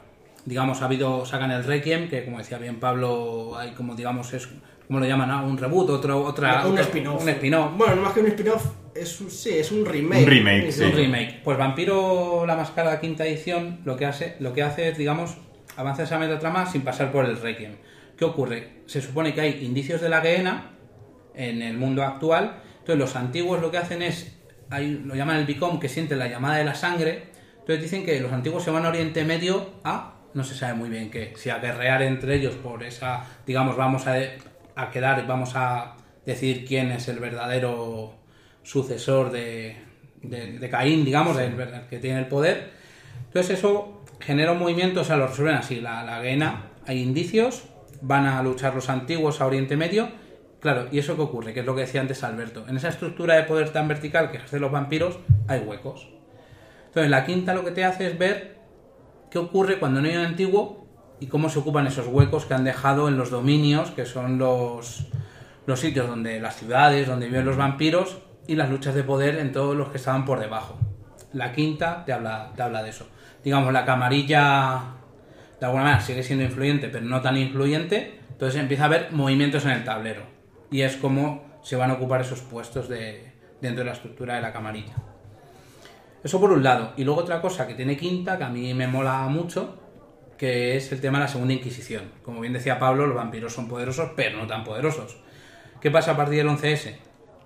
[0.45, 4.49] Digamos, ha habido, sacan el Requiem, que como decía bien Pablo, hay como digamos es
[4.91, 5.31] ¿cómo lo llaman?
[5.45, 5.89] ¿Un reboot?
[5.89, 7.23] Otro, otra, un spin-off.
[7.23, 7.77] Un spin-off.
[7.77, 10.25] Bueno, no más que un spin-off, es un, sí, es un remake.
[10.25, 10.83] Un remake, sí.
[10.83, 11.41] Un remake.
[11.45, 15.37] Pues Vampiro la Máscara quinta edición lo que hace, lo que hace es, digamos,
[15.77, 17.77] avanza esa metatrama sin pasar por el Requiem.
[18.19, 18.83] ¿Qué ocurre?
[18.87, 20.73] Se supone que hay indicios de la Gehenna
[21.37, 22.57] en el mundo actual.
[22.81, 26.27] Entonces los antiguos lo que hacen es, hay, lo llaman el Bicom, que siente la
[26.27, 27.29] llamada de la sangre.
[27.61, 30.89] Entonces dicen que los antiguos se van a Oriente Medio a no se sabe muy
[30.89, 34.17] bien qué, si a guerrear entre ellos por esa, digamos, vamos a,
[34.77, 38.15] a quedar, vamos a decir quién es el verdadero
[38.63, 39.77] sucesor de,
[40.23, 41.55] de, Caín, digamos, el,
[41.89, 42.71] que tiene el poder.
[43.27, 47.65] Entonces eso genera un movimiento, o sea, lo resuelven así, la, la guena, hay indicios,
[48.03, 50.11] van a luchar los antiguos a Oriente Medio,
[50.61, 51.55] claro, ¿y eso qué ocurre?
[51.55, 54.37] Que es lo que decía antes Alberto, en esa estructura de poder tan vertical que
[54.37, 56.09] ejercen los vampiros, hay huecos.
[56.87, 58.57] Entonces la quinta lo que te hace es ver
[59.31, 60.87] qué ocurre cuando no hay un antiguo
[61.21, 65.07] y cómo se ocupan esos huecos que han dejado en los dominios, que son los,
[65.67, 69.53] los sitios donde las ciudades, donde viven los vampiros y las luchas de poder en
[69.53, 70.79] todos los que estaban por debajo.
[71.33, 73.07] La quinta te habla, te habla de eso.
[73.45, 74.81] Digamos, la camarilla
[75.61, 79.65] de alguna manera sigue siendo influyente, pero no tan influyente, entonces empieza a haber movimientos
[79.67, 80.23] en el tablero.
[80.71, 84.41] Y es como se van a ocupar esos puestos de, dentro de la estructura de
[84.41, 84.95] la camarilla.
[86.25, 86.93] Eso por un lado.
[86.97, 89.80] Y luego otra cosa que tiene quinta, que a mí me mola mucho,
[90.41, 92.05] que es el tema de la Segunda Inquisición.
[92.23, 95.19] Como bien decía Pablo, los vampiros son poderosos, pero no tan poderosos.
[95.83, 96.95] ¿Qué pasa a partir del 11S?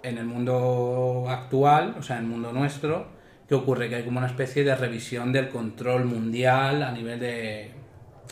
[0.05, 3.09] En el mundo actual, o sea, en el mundo nuestro,
[3.49, 3.89] ¿qué ocurre?
[3.89, 7.73] Que hay como una especie de revisión del control mundial a nivel de,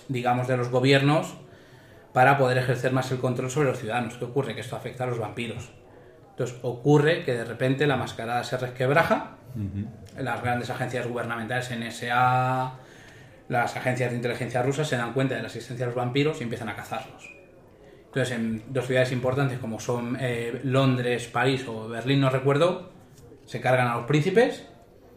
[0.07, 1.35] digamos, de los gobiernos
[2.13, 4.15] para poder ejercer más el control sobre los ciudadanos.
[4.15, 4.55] ¿Qué ocurre?
[4.55, 5.73] Que esto afecta a los vampiros.
[6.31, 9.39] Entonces ocurre que de repente la mascarada se resquebraja,
[10.17, 12.75] las grandes agencias gubernamentales, NSA,
[13.53, 16.45] las agencias de inteligencia rusas se dan cuenta de la existencia de los vampiros y
[16.45, 17.31] empiezan a cazarlos.
[18.07, 22.91] Entonces, en dos ciudades importantes como son eh, Londres, París o Berlín, no recuerdo,
[23.45, 24.67] se cargan a los príncipes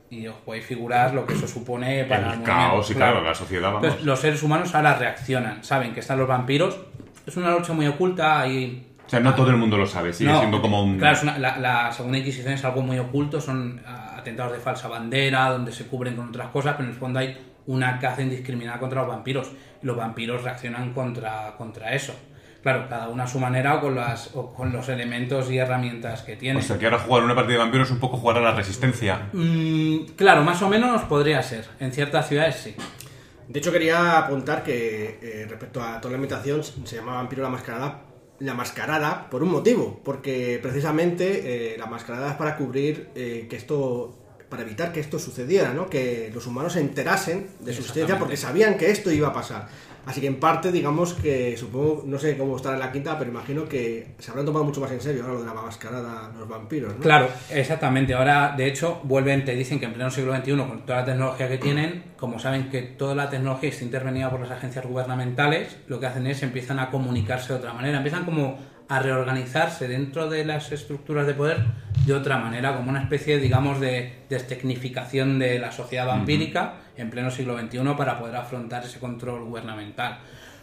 [0.10, 3.74] y os podéis figurar lo que eso supone para el, caos y claro, la sociedad.
[3.76, 6.78] Entonces, los seres humanos ahora reaccionan, saben que están los vampiros.
[7.26, 10.36] Es una lucha muy oculta y o sea, no todo el mundo lo sabe, sigue
[10.36, 10.98] siendo como un...
[10.98, 15.71] Claro, la, la, Segunda Inquisición es algo muy oculto, son atentados de falsa bandera, donde
[15.71, 19.10] se cubren con otras cosas, pero en el fondo hay una caza indiscriminada contra los
[19.10, 19.51] vampiros.
[19.82, 22.13] Y los vampiros reaccionan contra, contra eso.
[22.62, 26.36] Claro, cada uno a su manera o con, las, con los elementos y herramientas que
[26.36, 26.60] tiene.
[26.60, 28.51] O sea, que ahora jugar una partida de vampiros es un poco jugar a la
[28.54, 29.30] resistencia.
[29.34, 31.65] Mm, claro, más o menos podría ser.
[31.80, 32.75] En ciertas ciudades sí.
[33.47, 37.49] De hecho, quería apuntar que eh, respecto a toda la imitación se llama Vampiro la
[37.49, 38.01] Mascarada
[38.39, 43.56] la mascarada por un motivo, porque precisamente eh, la mascarada es para cubrir eh, que
[43.56, 45.89] esto para evitar que esto sucediera, ¿no?
[45.89, 49.67] Que los humanos se enterasen de su existencia porque sabían que esto iba a pasar.
[50.05, 53.31] Así que en parte, digamos que supongo, no sé cómo estará en la quinta, pero
[53.31, 56.47] imagino que se habrán tomado mucho más en serio ahora lo de la mascarada los
[56.47, 56.99] vampiros, ¿no?
[56.99, 58.13] Claro, exactamente.
[58.13, 61.47] Ahora, de hecho, vuelven, te dicen que en pleno siglo XXI, con toda la tecnología
[61.47, 65.99] que tienen, como saben que toda la tecnología está intervenida por las agencias gubernamentales, lo
[65.99, 70.45] que hacen es empiezan a comunicarse de otra manera, empiezan como a reorganizarse dentro de
[70.45, 71.58] las estructuras de poder
[72.06, 77.32] de otra manera, como una especie, digamos, de destecnificación de la sociedad vampírica en pleno
[77.32, 80.20] siglo XXI para poder afrontar ese control gubernamental.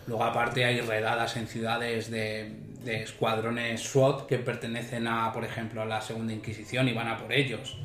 [0.06, 5.82] Luego, aparte, hay redadas en ciudades de, de escuadrones SWAT que pertenecen a, por ejemplo,
[5.82, 7.76] a la Segunda Inquisición y van a por ellos.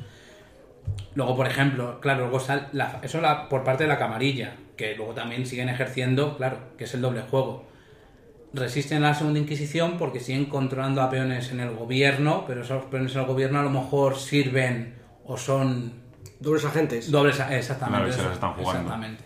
[1.14, 4.94] Luego, por ejemplo, claro, luego sal- la- eso la- por parte de la camarilla, que
[4.94, 7.66] luego también siguen ejerciendo, claro, que es el doble juego.
[8.52, 12.84] Resisten a la Segunda Inquisición porque siguen controlando a peones en el gobierno, pero esos
[12.86, 14.94] peones en el gobierno a lo mejor sirven
[15.26, 15.92] o son
[16.40, 17.10] Dobles agentes.
[17.10, 17.40] dobles.
[17.50, 18.12] Exactamente.
[18.12, 18.80] Se las están jugando.
[18.82, 19.24] Exactamente.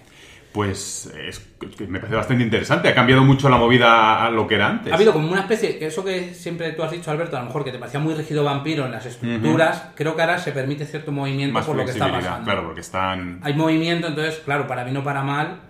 [0.53, 1.39] Pues es
[1.79, 2.89] que me parece bastante interesante.
[2.89, 4.93] Ha cambiado mucho la movida a lo que era antes.
[4.93, 7.47] Ha habido como una especie, que eso que siempre tú has dicho, Alberto, a lo
[7.47, 10.85] mejor que te parecía muy rígido vampiro en las estructuras, creo que ahora se permite
[10.85, 12.51] cierto movimiento más por lo que está flexibilidad, pasando.
[12.51, 13.41] claro, porque están...
[13.43, 15.61] Hay movimiento, entonces, claro, para bien o para mal,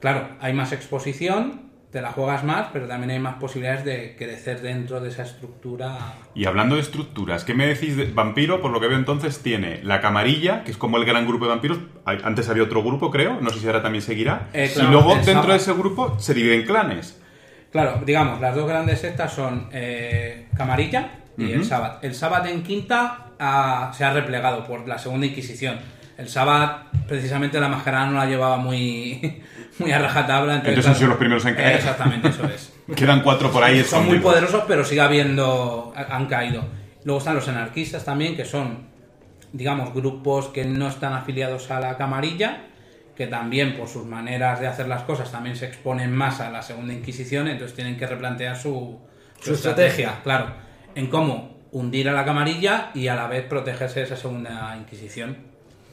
[0.00, 4.62] claro, hay más exposición, te la juegas más, pero también hay más posibilidades de crecer
[4.62, 6.14] dentro de esa estructura.
[6.34, 8.62] Y hablando de estructuras, ¿qué me decís de vampiro?
[8.62, 11.50] Por lo que veo entonces tiene la camarilla, que es como el gran grupo de
[11.50, 11.78] vampiros.
[12.06, 13.38] Antes había otro grupo, creo.
[13.42, 14.48] No sé si ahora también seguirá.
[14.54, 17.20] Eh, claro, y luego dentro de ese grupo se divide en clanes.
[17.70, 21.64] Claro, digamos, las dos grandes sectas son eh, Camarilla y el.
[21.64, 22.02] Sabbat.
[22.02, 23.32] El Sabbat en quinta
[23.92, 25.78] se ha replegado por la segunda Inquisición.
[26.16, 29.42] El Sabbat, precisamente, la mascarada no la llevaba muy,
[29.78, 30.56] muy a rajatabla.
[30.56, 31.76] Entonces han sido los primeros en caer.
[31.76, 32.72] Exactamente, eso es.
[32.96, 35.92] Quedan cuatro por ahí son muy poderosos, pero sigue habiendo.
[35.96, 36.64] han caído.
[37.04, 38.86] Luego están los anarquistas también, que son,
[39.52, 42.66] digamos, grupos que no están afiliados a la camarilla,
[43.16, 46.62] que también por sus maneras de hacer las cosas también se exponen más a la
[46.62, 49.00] segunda Inquisición, entonces tienen que replantear su,
[49.40, 50.20] Su estrategia.
[50.22, 50.54] claro,
[50.94, 55.38] en cómo hundir a la camarilla y a la vez protegerse de esa segunda Inquisición.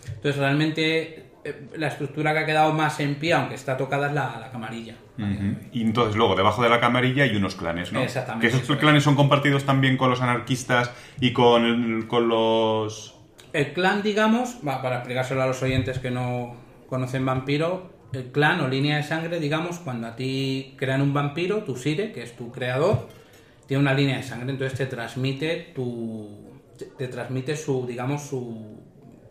[0.07, 1.28] Entonces realmente
[1.77, 4.95] la estructura que ha quedado más en pie, aunque está tocada, es la, la camarilla.
[5.71, 8.01] Y entonces luego debajo de la camarilla hay unos clanes, ¿no?
[8.01, 8.79] Exactamente, Que esos eso es.
[8.79, 13.15] clanes son compartidos también con los anarquistas y con, con los...
[13.51, 16.55] El clan, digamos, para explicárselo a los oyentes que no
[16.87, 21.63] conocen vampiro, el clan o línea de sangre, digamos, cuando a ti crean un vampiro,
[21.63, 23.07] tu Sire, que es tu creador,
[23.67, 26.61] tiene una línea de sangre, entonces te transmite tu.
[26.97, 28.81] te transmite su, digamos, su.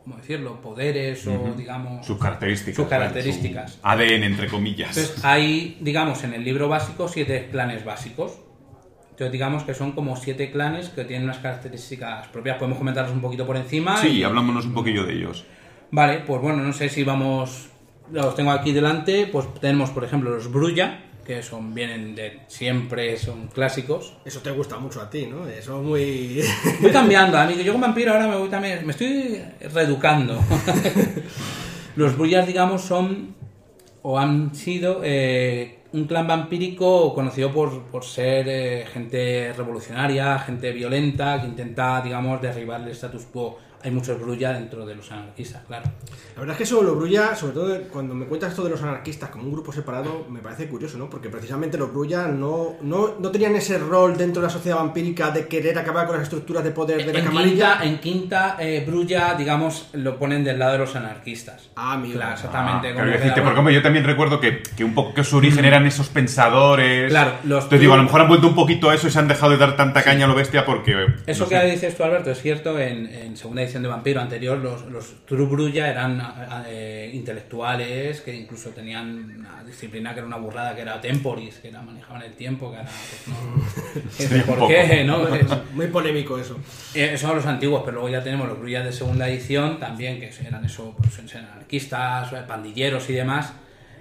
[0.08, 0.58] ¿Cómo decirlo?
[0.62, 2.06] Poderes o, digamos.
[2.06, 2.76] Sus características.
[2.76, 3.72] Sus características.
[3.72, 4.96] su ADN, entre comillas.
[4.96, 8.38] Entonces hay, digamos, en el libro básico siete clanes básicos.
[9.10, 12.56] Entonces digamos que son como siete clanes que tienen unas características propias.
[12.56, 13.98] Podemos comentarlos un poquito por encima.
[13.98, 15.44] sí, y- hablámonos un poquillo de ellos.
[15.90, 17.68] Vale, pues bueno, no sé si vamos.
[18.10, 19.26] Los tengo aquí delante.
[19.30, 24.14] Pues tenemos, por ejemplo, los Brulla, que son vienen de siempre, son clásicos.
[24.24, 25.46] Eso te gusta mucho a ti, ¿no?
[25.46, 26.42] Eso es muy...
[26.80, 28.86] Voy cambiando, a mí que yo con vampiro ahora me voy también.
[28.86, 30.42] Me estoy reeducando.
[31.96, 33.34] los Brullas, digamos, son
[34.00, 40.72] o han sido eh, un clan vampírico conocido por, por ser eh, gente revolucionaria, gente
[40.72, 43.58] violenta, que intenta, digamos, derribar el status quo.
[43.82, 45.84] Hay muchos Brulla dentro de los anarquistas, claro.
[46.34, 48.82] La verdad es que eso lo Brulla, sobre todo cuando me cuentas esto de los
[48.82, 51.08] anarquistas como un grupo separado, me parece curioso, ¿no?
[51.08, 55.30] Porque precisamente los Brulla no, no, no tenían ese rol dentro de la sociedad vampírica
[55.30, 57.78] de querer acabar con las estructuras de poder de la en camarilla.
[57.78, 61.70] quinta, en quinta eh, Brulla, digamos, lo ponen del lado de los anarquistas.
[61.76, 62.14] Ah, amigo.
[62.14, 62.88] Claro, exactamente.
[62.88, 65.36] Ah, como claro, decirte, porque hombre, yo también recuerdo que, que un poco que su
[65.36, 67.10] origen eran esos pensadores.
[67.10, 69.18] Claro, los Entonces digo, a lo mejor han vuelto un poquito a eso y se
[69.18, 71.06] han dejado de dar tanta caña a lo bestia porque.
[71.26, 71.66] Eso no que sé.
[71.70, 72.78] dices tú, Alberto, es cierto.
[72.78, 76.20] En, en segunda edición de Vampiro anterior, los, los True Brulla eran
[76.66, 81.68] eh, intelectuales que incluso tenían una disciplina que era una burrada, que era Temporis, que
[81.68, 82.84] era manejaban el tiempo, que era.
[82.84, 85.04] Pues, no, Sí, ¿Por qué?
[85.04, 85.26] ¿no?
[85.34, 86.58] Es- Muy polémico eso.
[86.94, 90.30] Eh, son los antiguos, pero luego ya tenemos los Brullas de segunda edición también, que
[90.46, 93.52] eran eso, pues, anarquistas, eh, pandilleros y demás.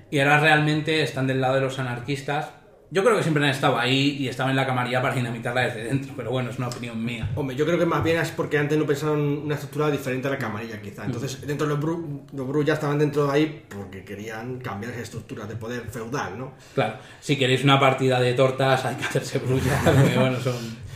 [0.10, 2.50] Y ahora realmente están del lado de los anarquistas.
[2.90, 5.84] Yo creo que siempre han estado ahí y estaban en la camarilla para dinamitarla desde
[5.84, 7.30] dentro, pero bueno, es una opinión mía.
[7.36, 10.32] Hombre, yo creo que más bien es porque antes no pensaron una estructura diferente a
[10.32, 11.04] la camarilla, quizá.
[11.06, 14.94] Entonces, dentro de los Bru, los Bru ya estaban dentro de ahí porque querían cambiar
[14.94, 16.54] esa estructura de poder feudal, ¿no?
[16.76, 20.87] Claro, si queréis una partida de tortas hay que hacerse brullas, porque, bueno, son...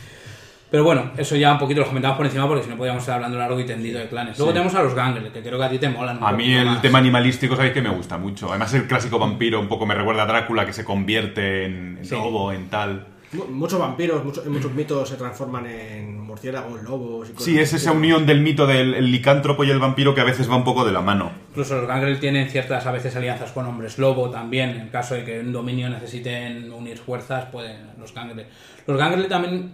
[0.72, 3.16] Pero bueno, eso ya un poquito lo comentamos por encima porque si no podríamos estar
[3.16, 4.36] hablando largo y tendido de clanes.
[4.38, 6.64] Luego tenemos a los gangles, que creo que a ti te molan A mí el
[6.66, 6.82] más.
[6.82, 8.48] tema animalístico, sabéis que me gusta mucho.
[8.48, 12.04] Además, el clásico vampiro un poco me recuerda a Drácula que se convierte en, en
[12.06, 12.14] Sí.
[12.14, 13.06] lobo, en tal.
[13.32, 17.58] Mu- Muchos vampiros, muchos, en muchos mitos se transforman en murciélagos, lobos y cosas Sí,
[17.58, 20.56] es esa unión del mito del el licántropo y el vampiro que a veces va
[20.56, 21.32] un poco de la mano.
[21.50, 24.70] Incluso los gangrel tienen ciertas a veces alianzas con hombres lobo también.
[24.70, 28.46] En caso de que en un dominio necesiten unir fuerzas, pueden los gangrel.
[28.86, 29.70] Los gangrel también,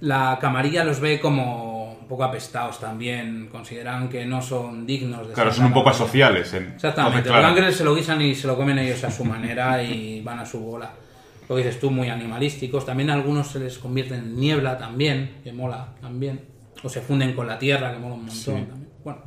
[0.00, 3.48] la camarilla los ve como un poco apestados también.
[3.50, 6.52] Consideran que no son dignos de Claro, son un poco asociales.
[6.54, 9.10] En, Exactamente, entonces, claro, los gangrel se lo guisan y se lo comen ellos a
[9.10, 10.90] su manera y van a su bola.
[11.48, 12.86] Lo que dices tú, muy animalísticos.
[12.86, 16.40] También a algunos se les convierte en niebla también, que mola también.
[16.82, 18.88] o se funden con la tierra, que mola un montón también.
[19.04, 19.20] Bueno.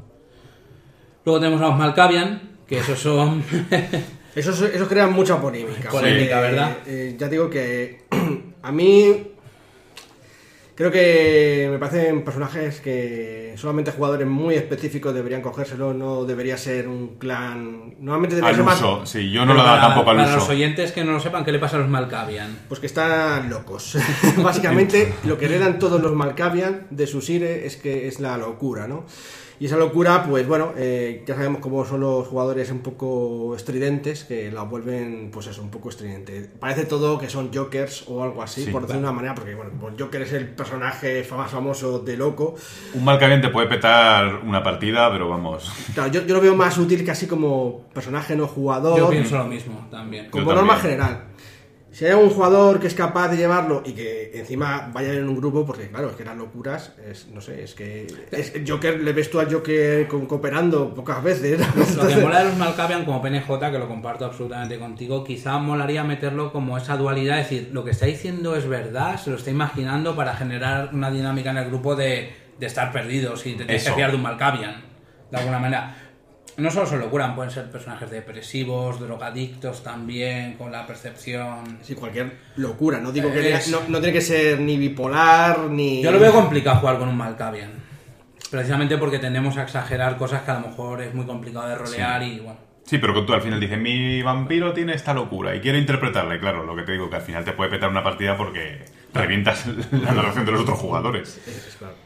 [1.25, 3.43] Luego tenemos a los Malkavian, que esos son...
[4.35, 5.91] Eso, eso crea mucha polémica.
[5.91, 6.77] Polémica, ¿verdad?
[6.87, 8.05] eh, ya digo que
[8.63, 9.32] a mí
[10.75, 16.87] creo que me parecen personajes que solamente jugadores muy específicos deberían cogérselo, no debería ser
[16.87, 17.95] un clan...
[17.99, 18.79] Normalmente debería Al ser más...
[18.79, 21.45] uso, sí, yo no lo daba tampoco al para los oyentes que no lo sepan,
[21.45, 22.57] ¿qué le pasa a los Malkavian?
[22.67, 23.97] Pues que están locos.
[24.37, 28.87] Básicamente, lo que heredan todos los Malkavian de su sire es que es la locura,
[28.87, 29.05] ¿no?
[29.59, 34.23] Y esa locura, pues bueno, eh, ya sabemos cómo son los jugadores un poco estridentes,
[34.23, 36.49] que la vuelven, pues eso, un poco estridente.
[36.59, 39.55] Parece todo que son Jokers o algo así, Sí, por decirlo de una manera, porque
[39.55, 42.55] bueno, pues Joker es el personaje más famoso de loco.
[42.93, 45.71] Un Malkavian te puede petar una partida, pero vamos.
[45.93, 48.97] Claro, yo, yo lo veo más útil casi como personaje no jugador.
[48.97, 50.29] Yo pienso lo mismo también.
[50.29, 50.97] Como Yo norma también.
[50.99, 51.23] general.
[51.93, 55.35] Si hay un jugador que es capaz de llevarlo y que encima vaya en un
[55.37, 59.13] grupo, porque claro, es que las locuras, es, no sé, es que es, Joker, le
[59.13, 61.59] ves tú al Joker co- cooperando pocas veces.
[61.95, 66.03] Lo que mola de los Malkavian como PNJ, que lo comparto absolutamente contigo, quizá molaría
[66.03, 69.51] meterlo como esa dualidad, es decir, lo que está diciendo es verdad, se lo está
[69.51, 73.67] imaginando para generar una dinámica en el grupo de, de estar perdidos y de tener
[73.67, 73.93] que Eso.
[73.93, 74.81] fiar de un Malkavian,
[75.29, 76.02] de alguna manera.
[76.57, 81.79] No solo se lo curan, pueden ser personajes depresivos, drogadictos también, con la percepción...
[81.81, 86.03] Sí, cualquier locura, no digo que Es- no, no tiene que ser ni bipolar, ni...
[86.03, 87.71] Yo lo veo complicado jugar con un Malkavian.
[88.51, 92.21] Precisamente porque tendemos a exagerar cosas que a lo mejor es muy complicado de rolear
[92.21, 92.59] y bueno.
[92.85, 96.35] Sí, pero que tú al final dices, mi vampiro tiene esta locura y quiero interpretarla.
[96.35, 98.85] Y claro, lo que te digo, que al final te puede petar una partida porque
[99.13, 101.39] revientas la narración de los otros jugadores.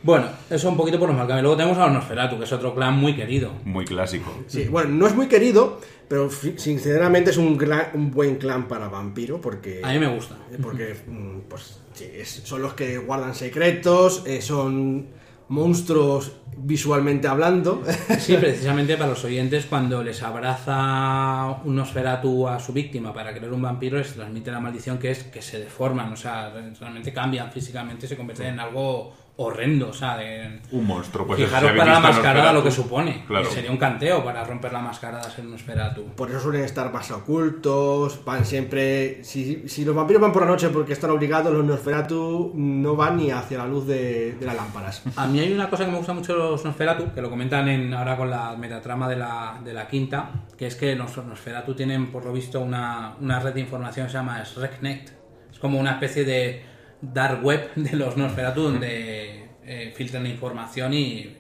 [0.03, 1.43] Bueno, eso un poquito por los Malkavian.
[1.43, 3.51] Luego tenemos a los Nosferatu, que es otro clan muy querido.
[3.65, 4.33] Muy clásico.
[4.47, 8.87] Sí, bueno, no es muy querido, pero sinceramente es un, clan- un buen clan para
[8.89, 9.81] vampiro, porque...
[9.83, 10.35] A mí me gusta.
[10.61, 15.07] Porque, mm, pues, sí, son los que guardan secretos, eh, son
[15.49, 17.83] monstruos visualmente hablando.
[18.19, 23.51] Sí, precisamente para los oyentes, cuando les abraza un Nosferatu a su víctima para crear
[23.51, 27.51] un vampiro, les transmite la maldición que es que se deforman, o sea, realmente cambian
[27.51, 30.61] físicamente, se convierten en algo horrendo, o sea, de...
[30.71, 31.25] Un monstruo.
[31.27, 33.23] Pues Fijaros para la mascarada lo que supone.
[33.27, 33.49] Claro.
[33.49, 36.05] Sería un canteo para romper la mascarada ser un Nosferatu.
[36.15, 39.23] Por eso suelen estar más ocultos, van siempre...
[39.23, 43.17] Si, si los vampiros van por la noche porque están obligados, los Nosferatu no van
[43.17, 45.03] ni hacia la luz de, de las lámparas.
[45.15, 47.67] A mí hay una cosa que me gusta mucho de los Nosferatu, que lo comentan
[47.67, 51.75] en, ahora con la metatrama de la, de la quinta, que es que los Nosferatu
[51.75, 55.13] tienen, por lo visto, una, una red de información que se llama Sreknet.
[55.51, 60.93] Es como una especie de dark web de los Nosferatu donde eh, filtran la información
[60.93, 61.35] y,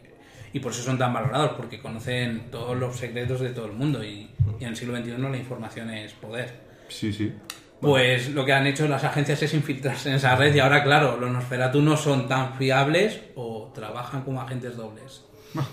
[0.53, 4.03] y por eso son tan valorados, porque conocen todos los secretos de todo el mundo
[4.03, 6.53] y, y en el siglo XXI la información es poder.
[6.89, 7.33] Sí, sí.
[7.79, 11.17] Pues lo que han hecho las agencias es infiltrarse en esa red y ahora, claro,
[11.17, 15.23] los Nosferatu no son tan fiables o trabajan como agentes dobles.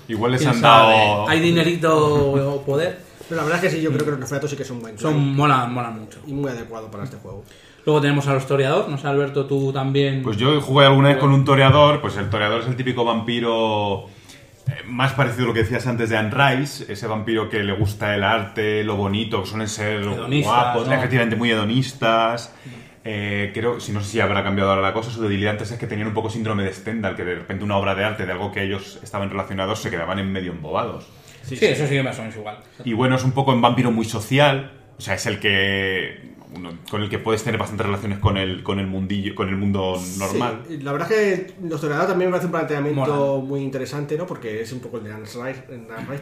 [0.08, 1.28] Igual les ¿Quién han dado...
[1.28, 2.98] ¿Hay dinerito o poder?
[3.26, 4.96] Pero la verdad es que sí, yo creo que los Nosferatu sí que son buen
[4.96, 6.20] clan Son, molan, molan mucho.
[6.26, 7.42] y muy adecuado para este juego.
[7.86, 10.22] Luego tenemos al historiador, no sé, Alberto, tú también.
[10.22, 14.06] Pues yo jugué alguna vez con un toreador, pues el toreador es el típico vampiro
[14.66, 17.74] eh, más parecido a lo que decías antes de Anne Rice, ese vampiro que le
[17.74, 20.94] gusta el arte, lo bonito, que suelen ser Hedonistas, guapos, ¿no?
[20.94, 22.54] efectivamente muy hedonistas.
[23.06, 25.78] Eh, creo, si no sé si habrá cambiado ahora la cosa, su debilidad antes es
[25.78, 28.32] que tenían un poco síndrome de Stendhal, que de repente una obra de arte de
[28.32, 31.06] algo que ellos estaban relacionados se quedaban en medio embobados.
[31.42, 32.60] sí, eso sí que más o menos igual.
[32.82, 36.70] Y bueno, es un poco un vampiro muy social, o sea, es el que uno-
[36.90, 40.00] con el que puedes tener bastantes relaciones con el con el mundillo, con el mundo
[40.18, 40.62] normal.
[40.68, 44.26] Sí, la verdad es que los toreadores también me parece un planteamiento muy interesante, ¿no?
[44.26, 45.64] Porque es un poco el de Anne Rice,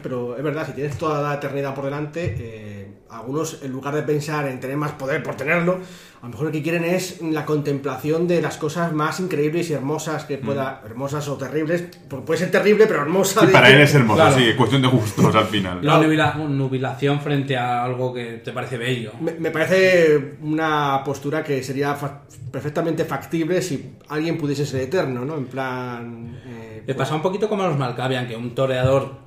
[0.01, 4.03] pero es verdad, si tienes toda la eternidad por delante, eh, algunos, en lugar de
[4.03, 5.79] pensar en tener más poder por tenerlo,
[6.23, 9.73] a lo mejor lo que quieren es la contemplación de las cosas más increíbles y
[9.73, 13.41] hermosas que pueda, hermosas o terribles, porque puede ser terrible, pero hermosa.
[13.41, 14.37] Sí, de- para él es hermoso, Claro.
[14.37, 15.79] sí, cuestión de gustos al final.
[15.81, 19.11] La nubila- nubilación frente a algo que te parece bello.
[19.19, 25.25] Me, me parece una postura que sería fa- perfectamente factible si alguien pudiese ser eterno,
[25.25, 25.35] ¿no?
[25.35, 26.39] En plan...
[26.47, 29.21] eh, Le pasa un poquito como a los Malkavian, que un toreador.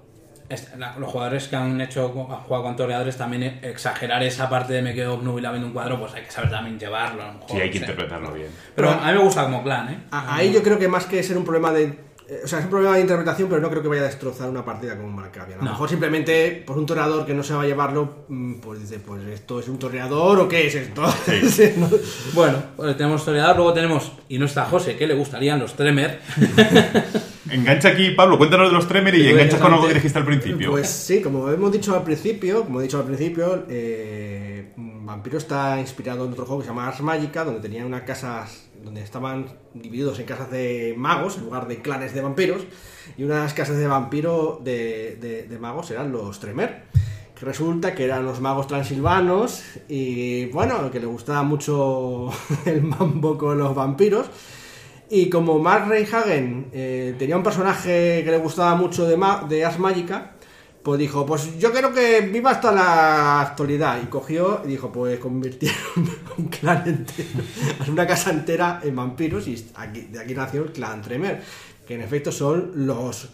[0.98, 4.82] Los jugadores que han hecho han jugado con toreadores también eh, exagerar esa parte de
[4.82, 7.22] me quedo obnubilado viendo un cuadro, pues hay que saber también llevarlo.
[7.22, 7.92] a lo mejor, Sí, hay que no sé.
[7.92, 8.48] interpretarlo bien.
[8.74, 9.98] Pero a mí me gusta como clan, ¿eh?
[10.10, 11.98] Ahí yo creo que más que ser un problema de.
[12.28, 14.48] Eh, O sea, es un problema de interpretación, pero no creo que vaya a destrozar
[14.48, 15.18] una partida con un.
[15.18, 15.70] A lo No.
[15.70, 19.22] mejor simplemente por un toreador que no se va a llevarlo, mm, pues dice, pues
[19.26, 21.02] esto es un toreador o qué es esto.
[21.48, 21.88] Sí, ¿no?
[22.34, 26.20] Bueno, pues tenemos toreador, luego tenemos, y no está José, que le gustarían los Tremer.
[27.50, 30.70] Engancha aquí, Pablo, cuéntanos de los Tremer y enganchas con algo que dijiste al principio.
[30.72, 34.72] Pues sí, como hemos dicho al principio, como he dicho al principio, eh,
[35.06, 38.66] Vampiro está inspirado en otro juego que se llama Ars Magica, donde tenía unas casas
[38.82, 42.62] donde estaban divididos en casas de magos en lugar de clanes de vampiros,
[43.16, 45.16] y una de las casas de vampiro de,
[45.48, 46.82] de- magos eran los Tremer,
[47.38, 52.30] que resulta que eran los magos transilvanos, y bueno, que le gustaba mucho
[52.66, 54.26] el mambo con los vampiros.
[55.08, 59.46] Y como Mark Reinhagen eh, tenía un personaje que le gustaba mucho de, ma-
[59.78, 60.32] Magica,
[60.86, 64.00] pues dijo, pues yo quiero que viva hasta la actualidad.
[64.00, 65.80] Y cogió y dijo, pues convirtieron
[66.38, 67.40] un clan entero,
[67.88, 69.56] una casa entera en vampiros y
[70.12, 71.42] de aquí nació el clan Tremer,
[71.84, 73.30] que en efecto son los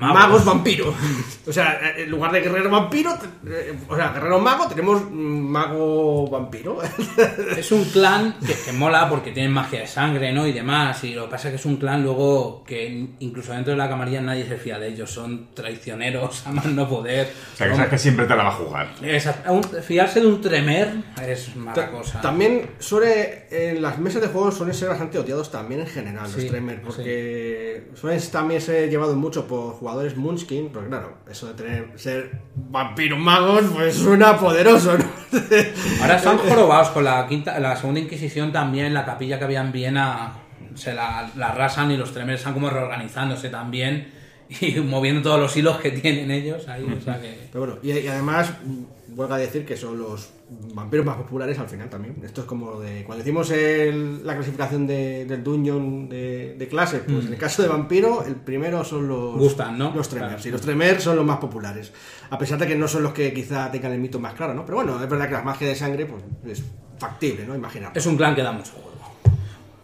[0.00, 0.14] Magos.
[0.20, 0.94] magos, vampiros.
[1.46, 3.16] o sea, en lugar de guerrero vampiro,
[3.46, 6.78] eh, o sea, guerrero mago, tenemos mago vampiro.
[7.56, 10.46] Es un clan que, que mola porque tienen magia de sangre, ¿no?
[10.46, 11.02] Y demás.
[11.04, 13.88] Y lo que pasa es que es un clan luego que incluso dentro de la
[13.88, 15.10] camarilla nadie se fía de ellos.
[15.10, 17.28] Son traicioneros, a más no poder.
[17.54, 18.88] O sea, que sabes que siempre te la va a jugar.
[19.02, 19.52] Exacto.
[19.52, 20.92] Un- Fiarse de un tremer
[21.26, 22.20] es mala Ta- cosa.
[22.20, 26.42] También suele, en las mesas de juegos suelen ser bastante odiados también en general Sí,
[26.42, 31.52] los Tremor, porque suelen también ser llevados mucho por jugadores Munchkin, porque claro, eso de
[31.52, 35.04] tener ser vampiros magos, pues suena poderoso, ¿no?
[36.00, 39.72] Ahora están jorobados con la quinta, la segunda Inquisición también, la capilla que había en
[39.72, 40.32] Viena
[40.74, 44.13] se la, la arrasan y los tremers están como reorganizándose también
[44.60, 47.48] y moviendo todos los hilos que tienen ellos ahí, o sea que...
[47.52, 50.30] Pero bueno, y, y además, mm, vuelvo a decir que son los
[50.74, 52.16] vampiros más populares al final también.
[52.22, 53.02] Esto es como de.
[53.04, 57.62] Cuando hicimos el- la clasificación de- del Dungeon de, de clases, pues en el caso
[57.62, 59.36] de vampiro, el primero son los.
[59.36, 59.92] Gustan, ¿no?
[59.94, 60.34] Los Tremers.
[60.34, 60.48] Claro.
[60.48, 61.92] Y los Tremers son los más populares.
[62.30, 64.64] A pesar de que no son los que quizá tengan el mito más claro, ¿no?
[64.66, 66.22] Pero bueno, es verdad que la magia de sangre, pues
[66.58, 66.62] es
[66.98, 67.54] factible, ¿no?
[67.56, 67.92] Imaginar.
[67.94, 68.90] Es un clan que da mucho juego.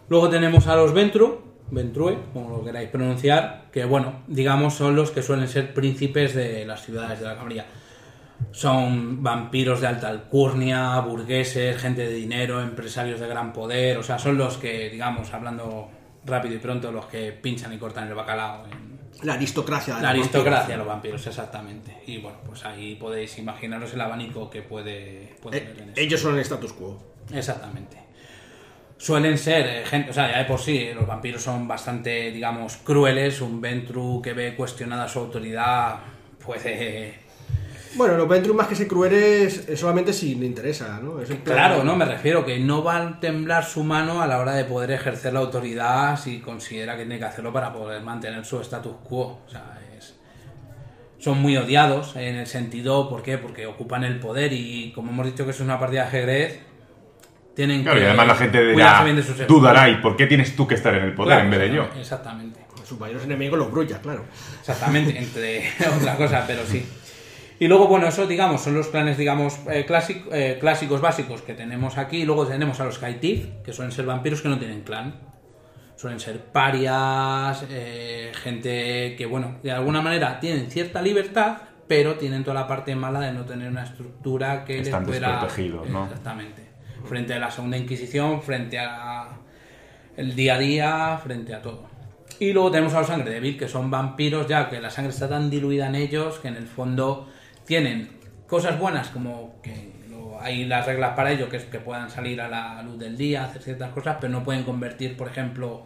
[0.09, 1.39] Luego tenemos a los Ventru,
[1.71, 6.65] Ventrue, como lo queráis pronunciar, que bueno, digamos son los que suelen ser príncipes de
[6.65, 7.65] las ciudades de la camarilla.
[8.51, 14.17] Son vampiros de alta alcurnia, burgueses, gente de dinero, empresarios de gran poder, o sea,
[14.19, 15.89] son los que, digamos, hablando
[16.25, 18.63] rápido y pronto, los que pinchan y cortan el bacalao.
[19.23, 19.95] La aristocracia.
[19.95, 21.97] de La los aristocracia de los vampiros, exactamente.
[22.07, 26.01] Y bueno, pues ahí podéis imaginaros el abanico que puede, puede Eh, haber en eso.
[26.01, 26.99] ellos son el status quo.
[27.31, 27.97] Exactamente.
[29.01, 32.77] Suelen ser eh, gente, o sea, ya de por sí, los vampiros son bastante, digamos,
[32.77, 33.41] crueles.
[33.41, 35.95] Un Ventru que ve cuestionada su autoridad
[36.43, 37.15] puede.
[37.95, 41.19] Bueno, los Ventrum más que ser crueles es solamente si le interesa, ¿no?
[41.19, 44.27] Es en plan- Claro, no, me refiero que no va a temblar su mano a
[44.27, 48.01] la hora de poder ejercer la autoridad si considera que tiene que hacerlo para poder
[48.03, 49.41] mantener su status quo.
[49.45, 50.15] O sea, es.
[51.17, 53.37] Son muy odiados en el sentido, ¿por qué?
[53.39, 56.59] Porque ocupan el poder y como hemos dicho que es una partida de ajedrez,
[57.55, 60.25] tienen Claro, que y además la gente dirá, bien de sus tú Darai, ¿por qué
[60.27, 61.89] tienes tú que estar en el poder Claro, en vez de yo?
[61.99, 62.59] Exactamente.
[62.85, 64.25] Sus mayores enemigos los brullas, claro.
[64.59, 65.63] Exactamente, entre
[65.97, 66.85] otras cosas, pero sí.
[67.59, 71.53] Y luego, bueno, eso, digamos, son los planes, digamos, eh, clásic- eh, clásicos básicos que
[71.53, 72.23] tenemos aquí.
[72.23, 75.13] Y luego tenemos a los Kaitif, que suelen ser vampiros que no tienen clan.
[75.95, 82.43] Suelen ser parias, eh, gente que, bueno, de alguna manera tienen cierta libertad, pero tienen
[82.43, 85.29] toda la parte mala de no tener una estructura que Están les pueda...
[85.29, 86.05] desprotegidos, ¿no?
[86.05, 86.70] Exactamente.
[87.05, 89.29] Frente a la Segunda Inquisición, frente a
[90.17, 91.89] el día a día, frente a todo.
[92.39, 95.29] Y luego tenemos a los sangre débil, que son vampiros ya que la sangre está
[95.29, 97.29] tan diluida en ellos que en el fondo
[97.65, 98.09] tienen
[98.47, 102.41] cosas buenas como que lo- hay las reglas para ello, que es que puedan salir
[102.41, 105.83] a la luz del día, hacer ciertas cosas, pero no pueden convertir, por ejemplo,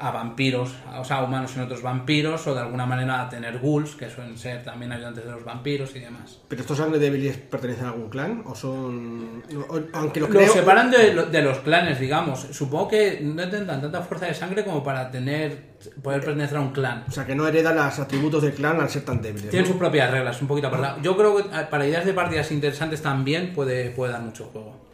[0.00, 3.58] a vampiros, o sea, a humanos en otros vampiros, o de alguna manera a tener
[3.58, 6.38] ghouls, que suelen ser también ayudantes de los vampiros y demás.
[6.48, 8.42] ¿Pero estos sangre débiles pertenecen a algún clan?
[8.46, 9.42] ¿O son.?
[9.68, 10.52] o- aunque lo creo.
[10.52, 12.40] separan de, lo- de los clanes, digamos.
[12.50, 15.70] Supongo que no tendrán tanta fuerza de sangre como para tener
[16.02, 17.04] poder pertenecer a un clan.
[17.08, 19.50] O sea, que no heredan los atributos del clan al ser tan débiles.
[19.50, 19.72] Tienen ¿no?
[19.72, 21.00] sus propias reglas, un poquito apartado.
[21.02, 24.89] Yo creo que para ideas de partidas interesantes también puede, puede dar mucho juego.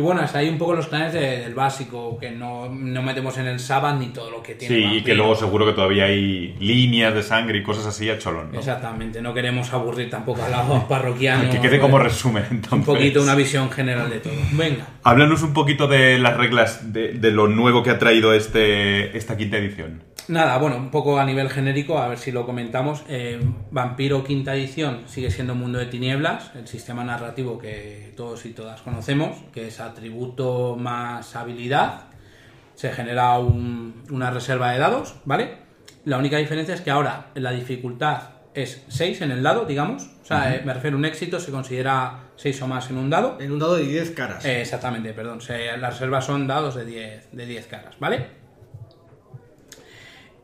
[0.00, 3.36] Y bueno, es ahí un poco los clanes de- del básico, que no, no metemos
[3.36, 4.74] en el Sabbath ni todo lo que tiene.
[4.74, 8.16] Sí, y que luego seguro que todavía hay líneas de sangre y cosas así a
[8.18, 8.58] cholón, ¿no?
[8.58, 11.54] Exactamente, no queremos aburrir tampoco a los parroquianos.
[11.54, 12.72] Que quede como resumen, entonces.
[12.88, 14.32] Un poquito una visión general de todo.
[14.52, 14.86] Venga.
[15.02, 19.36] Háblanos un poquito de las reglas de, de lo nuevo que ha traído este, esta
[19.36, 20.02] quinta edición.
[20.30, 23.02] Nada, bueno, un poco a nivel genérico, a ver si lo comentamos.
[23.08, 23.40] Eh,
[23.72, 28.80] Vampiro quinta edición sigue siendo Mundo de Tinieblas, el sistema narrativo que todos y todas
[28.82, 32.04] conocemos, que es atributo más habilidad.
[32.76, 35.56] Se genera un- una reserva de dados, ¿vale?
[36.04, 38.22] La única diferencia es que ahora la dificultad
[38.54, 40.10] es 6 en el dado, digamos.
[40.22, 43.10] O sea, eh, me refiero a un éxito, se considera 6 o más en un
[43.10, 43.36] dado.
[43.40, 44.44] En un dado de 10 caras.
[44.44, 45.40] Eh, exactamente, perdón.
[45.40, 48.38] Se- las reservas son dados de 10, de 10 caras, ¿vale?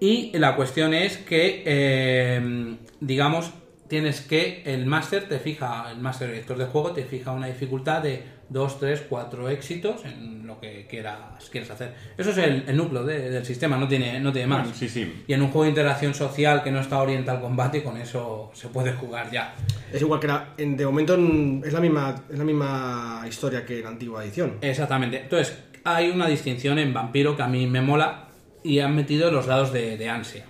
[0.01, 3.53] Y la cuestión es que, eh, digamos,
[3.89, 8.03] tienes que el máster te fija, el máster director de juego te fija una dificultad
[8.03, 11.19] de dos, tres, cuatro éxitos en lo que quieras,
[11.51, 11.95] quieres hacer.
[12.19, 14.61] Eso es el, el núcleo de- del sistema, no tiene, no tiene más.
[14.63, 15.25] Bueno, sí, sí.
[15.27, 18.51] Y en un juego de interacción social que no está orientado al combate, con eso
[18.55, 19.55] se puede jugar ya.
[19.93, 23.65] Es igual que la, en- de momento en- es la misma es la misma historia
[23.65, 24.59] que en la antigua edición.
[24.61, 25.21] Exactamente.
[25.23, 28.26] Entonces, hay una distinción en Vampiro que a mí me mola
[28.67, 30.45] y han metido los dados de, de ansia.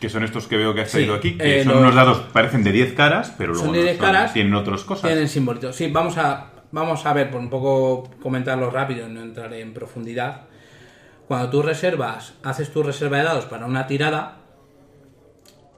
[0.00, 1.94] Que son estos que veo que has Sí, traído aquí, que eh, son los- unos
[1.94, 4.32] dados, parecen de 10 caras, pero luego Son de no 10 caras.
[4.32, 5.08] tienen otras cosas.
[5.10, 5.74] Tienen simbolitos.
[5.76, 10.42] Sí, vamos a, vamos a ver, por un poco comentarlo rápido, no entraré en profundidad.
[11.28, 14.38] Cuando tú reservas, haces tu reserva de dados para una tirada,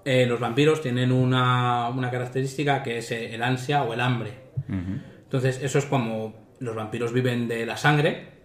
[0.04, 4.32] eh, los vampiros tienen una, una característica que es eh, el ansia o el hambre.
[4.68, 8.35] Entonces, eso es como los vampiros viven de la sangre,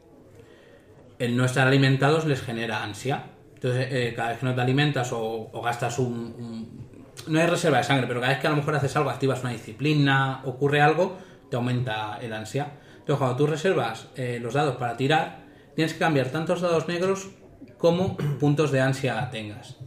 [1.21, 3.25] el no estar alimentados les genera ansia.
[3.53, 6.87] Entonces, eh, cada vez que no te alimentas o, o gastas un,
[7.27, 9.41] No hay reserva de sangre, pero cada vez que a lo mejor haces algo, activas
[9.41, 11.17] una disciplina, ocurre algo,
[11.49, 12.71] te aumenta el ansia.
[12.93, 15.43] Entonces, cuando tú reservas eh, los dados para tirar,
[15.75, 17.29] tienes que cambiar tantos dados negros
[17.77, 19.77] como puntos de ansia tengas.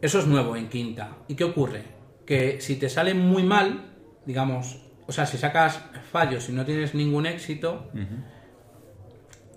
[0.00, 1.18] Eso es nuevo en quinta.
[1.28, 1.84] ¿Y qué ocurre?
[2.24, 3.92] Que si te sale muy mal,
[4.24, 7.90] digamos, o sea, si sacas fallos y no tienes ningún éxito,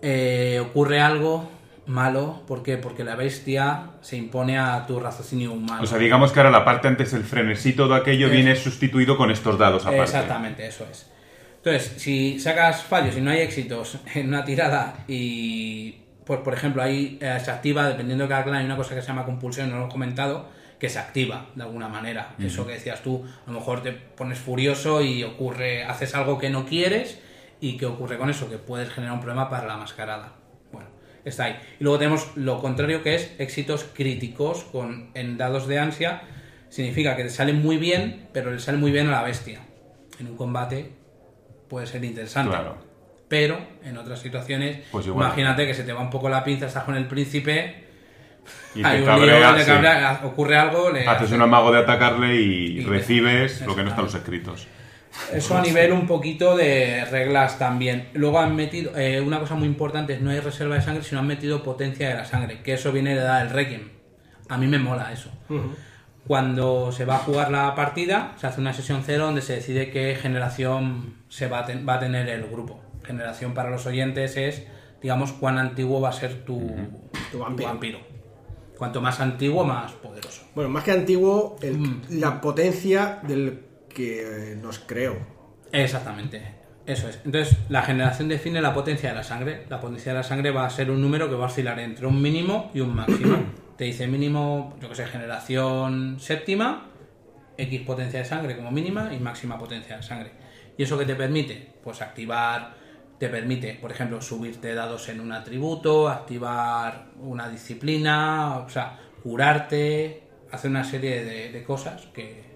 [0.04, 1.50] eh, ocurre algo
[1.88, 2.44] malo.
[2.48, 2.78] ¿Por qué?
[2.78, 5.82] Porque la bestia se impone a tu raciocinio humano.
[5.84, 9.18] O sea, digamos que ahora la parte antes el frenesí, todo aquello Es- viene sustituido
[9.18, 10.04] con estos dados aparte.
[10.04, 11.10] Exactamente, eso es.
[11.58, 15.96] Entonces, si sacas fallos y no hay éxitos en una tirada y,
[16.26, 19.02] pues por ejemplo, ahí eh, se activa, dependiendo de cada clan, hay una cosa que
[19.02, 20.48] se llama compulsión, no lo he comentado,
[20.80, 22.36] que se activa de alguna manera.
[22.40, 26.50] Eso que decías tú, a lo mejor te pones furioso y ocurre, haces algo que
[26.50, 27.20] no quieres
[27.64, 30.34] y que ocurre con eso, que puedes generar un problema para la mascarada.
[30.74, 30.90] Bueno,
[31.24, 31.56] está ahí.
[31.80, 36.24] Y luego tenemos lo contrario que es éxitos críticos con en dados de ansia.
[36.68, 39.62] Significa que te sale muy bien, pero le sale muy bien a la bestia.
[40.20, 40.92] En un combate
[41.70, 42.50] puede ser interesante.
[42.52, 42.78] Claro.
[43.30, 46.84] Pero en otras situaciones, Pues imagínate que se te va un poco la pinza, estás
[46.84, 47.86] con el príncipe,
[48.76, 49.72] Y hay te un lío, cabreas, sí.
[49.72, 53.90] cabrea- ocurre algo, le Haces un amago de atacarle y, Y recibes lo que no
[53.90, 54.68] está en los escritos.
[55.32, 58.10] Eso a nivel un poquito de reglas también.
[58.14, 61.20] Luego han metido, eh, una cosa muy importante es no hay reserva de sangre, sino
[61.22, 63.90] han metido potencia de la sangre, que eso viene de dar el Requiem.
[64.50, 65.30] A mí me mola eso.
[66.28, 69.90] Cuando se va a jugar la partida, se hace una sesión cero donde se decide
[69.92, 72.80] qué generación se va a, ten- va a tener el grupo.
[73.04, 74.64] Generación para los oyentes es,
[75.02, 76.60] digamos, cuán antiguo va a ser tu,
[77.32, 77.70] Tu tu vampiro.
[77.70, 78.00] vampiro.
[78.78, 80.44] Cuanto más antiguo, más poderoso.
[80.56, 82.02] Bueno, más que antiguo, el- Mm.
[82.12, 83.60] la potencia del
[83.94, 85.18] que nos creó.
[85.72, 86.42] Exactamente,
[86.86, 87.20] eso es.
[87.26, 89.66] Entonces, la generación define la potencia de la sangre.
[89.70, 92.06] La potencia de la sangre va a ser un número que va a oscilar entre
[92.06, 93.38] un mínimo y un máximo.
[93.78, 96.90] Te dice mínimo, yo que sé, generación séptima,
[97.58, 100.32] X potencia de sangre como mínima y máxima potencia de sangre.
[100.78, 101.74] ¿Y eso que te permite?
[101.84, 102.76] Pues activar,
[103.18, 110.24] te permite, por ejemplo, subirte dados en un atributo, activar una disciplina, o sea, curarte,
[110.52, 112.53] hacer una serie de, de cosas que,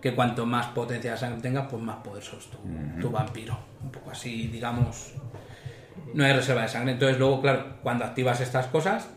[0.00, 2.58] que cuanto más potencia de sangre tengas, pues más poderoso es tu,
[3.00, 3.58] tu vampiro.
[3.82, 5.12] Un poco así, digamos,
[6.14, 6.92] no hay reserva de sangre.
[6.92, 9.08] Entonces luego, claro, cuando activas estas cosas,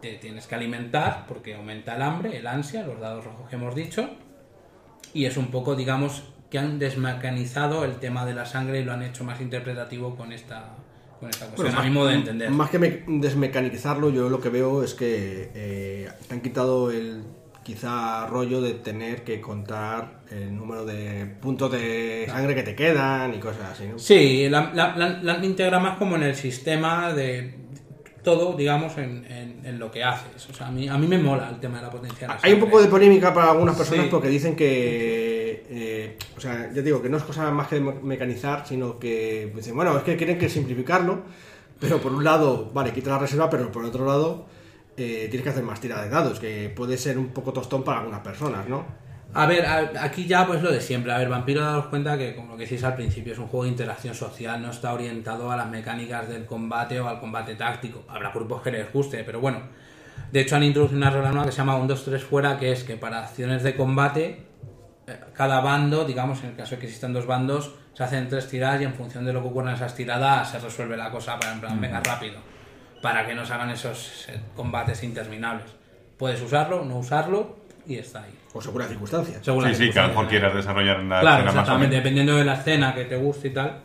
[0.00, 3.74] te tienes que alimentar porque aumenta el hambre, el ansia, los dados rojos que hemos
[3.74, 4.08] dicho.
[5.12, 8.92] Y es un poco, digamos, que han desmecanizado el tema de la sangre y lo
[8.92, 10.70] han hecho más interpretativo con esta,
[11.18, 12.50] con esta cuestión, a mi modo de entender.
[12.50, 17.24] Más que me- desmecanizarlo, yo lo que veo es que eh, te han quitado el
[17.74, 23.32] quizá rollo de tener que contar el número de puntos de sangre que te quedan
[23.32, 23.96] y cosas así, ¿no?
[23.96, 27.54] Sí, la, la, la- la integra más como en el sistema de
[28.24, 30.50] todo, digamos, en, en- en lo que haces.
[30.50, 32.26] O sea, a mí, a mí me mola el tema de la potencia.
[32.26, 34.10] de la Hay un poco de polémica para algunas personas Sí.
[34.10, 38.66] porque dicen que, eh, o sea, ya digo que no es cosa más que mecanizar,
[38.66, 41.22] sino que dicen, bueno, es que quieren que simplificarlo,
[41.78, 44.46] pero por un lado, vale, quita la reserva, pero por otro lado,
[44.96, 48.00] eh, tienes que hacer más tira de dados, que puede ser un poco tostón para
[48.00, 48.84] algunas personas, ¿no?
[49.32, 51.12] A ver, a- aquí ya pues lo de siempre.
[51.12, 53.64] A ver, Vampiro, daos cuenta que, como lo que decís al principio, es un juego
[53.64, 58.02] de interacción social, no está orientado a las mecánicas del combate o al combate táctico.
[58.08, 59.60] Habrá grupos que les guste, pero bueno.
[60.32, 62.72] De hecho, han introducido una regla nueva que se llama 1, 2, 3 fuera, que
[62.72, 64.46] es que para acciones de combate,
[65.06, 68.48] eh, cada bando, digamos, en el caso de que existan dos bandos, se hacen tres
[68.48, 71.38] tiradas y en función de lo que ocurra en esas tiradas se resuelve la cosa
[71.38, 72.38] para, en plan, venga rápido,
[73.02, 75.66] para que no se hagan esos eh, combates interminables.
[76.18, 78.34] Puedes usarlo, no usarlo y está ahí.
[78.52, 79.38] O según las circunstancias.
[79.42, 81.88] Según Sí, las sí, que a lo mejor quieras desarrollar una Claro, escena más exactamente,
[81.90, 82.04] menos.
[82.04, 83.76] dependiendo de la escena que te guste y tal.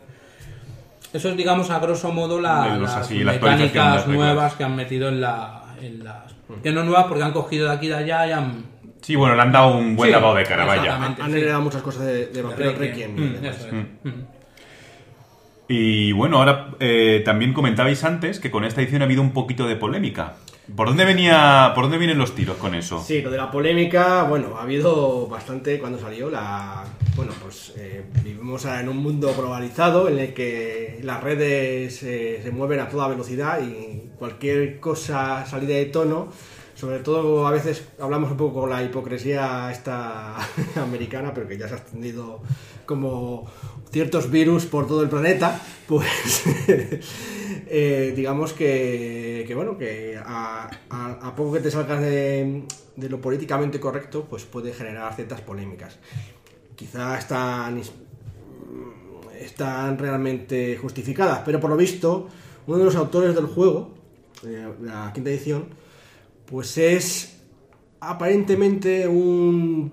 [1.12, 3.72] Eso es, digamos, a grosso modo la- los las así, la mecánicas
[4.04, 4.06] reglas.
[4.08, 6.34] nuevas que han metido en, la, en las...
[6.62, 8.64] Que no nuevas porque han cogido de aquí y de allá y han...
[9.00, 10.82] Sí, bueno, le han dado un buen Sí, lavado de cara, vaya.
[10.82, 11.22] exactamente.
[11.22, 11.36] Han sí.
[11.38, 13.16] heredado muchas cosas de, de Vampiro Requiem.
[13.16, 13.16] Requiem.
[13.16, 13.56] y Mm, demás.
[13.60, 13.72] es.
[13.72, 14.10] Mm.
[15.68, 19.66] Y bueno, ahora eh, también comentabais antes que con esta edición ha habido un poquito
[19.66, 20.36] de polémica.
[20.74, 23.00] ¿Por dónde venía, por dónde vienen los tiros con eso?
[23.00, 26.84] Sí, lo de la polémica, bueno, ha habido bastante cuando salió la...
[27.14, 32.50] Bueno, pues eh, vivimos en un mundo globalizado en el que las redes eh, se
[32.50, 36.28] mueven a toda velocidad y cualquier cosa salida de tono,
[36.74, 40.36] sobre todo a veces hablamos un poco con la hipocresía esta
[40.82, 42.42] americana, pero que ya se ha extendido
[42.86, 43.50] como
[43.90, 46.42] ciertos virus por todo el planeta, pues
[47.66, 50.70] eh, digamos que, que, bueno, que a,
[51.36, 52.64] poco que te salgas de,
[52.96, 55.98] de lo políticamente correcto, pues puede generar ciertas polémicas.
[56.74, 57.80] Quizá están,
[59.38, 62.28] están realmente justificadas, pero por lo visto,
[62.66, 63.94] uno de los autores del juego,
[64.44, 65.66] eh, la quinta edición,
[66.46, 67.36] pues es
[68.00, 69.92] aparentemente un,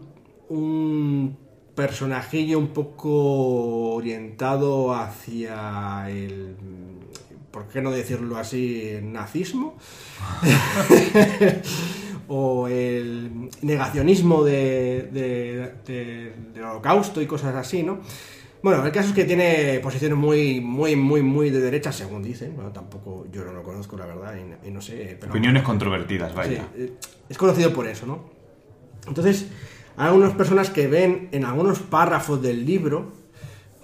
[0.49, 1.37] un
[1.75, 6.55] personajillo un poco orientado hacia el,
[7.51, 9.75] ¿por qué no decirlo así?, nazismo.
[12.27, 17.99] o el negacionismo de, de- de- del holocausto y cosas así, ¿no?
[18.61, 22.55] Bueno, el caso es que tiene posiciones muy, muy, muy, muy de derecha, según dicen.
[22.55, 25.17] Bueno, tampoco yo no lo conozco, la verdad, y, no- y no sé.
[25.19, 26.69] Pero Opiniones controvertidas, vaya.
[26.75, 26.93] Sí, eh,
[27.27, 28.23] es conocido por eso, ¿no?
[29.05, 29.47] Entonces,
[29.97, 33.13] hay algunas personas que ven en algunos párrafos del libro,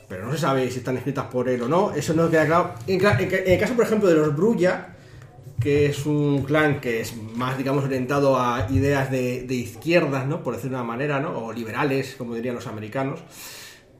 [0.07, 2.73] pero no se sabe si están escritas por él o no, eso no queda claro.
[2.87, 4.95] En, el caso, por ejemplo, de los Brulla,
[5.59, 10.41] que es un clan que es más, digamos, orientado a ideas de, de izquierdas, ¿no?
[10.41, 11.37] Por decirlo de una manera, ¿no?
[11.37, 13.19] O liberales, como dirían los americanos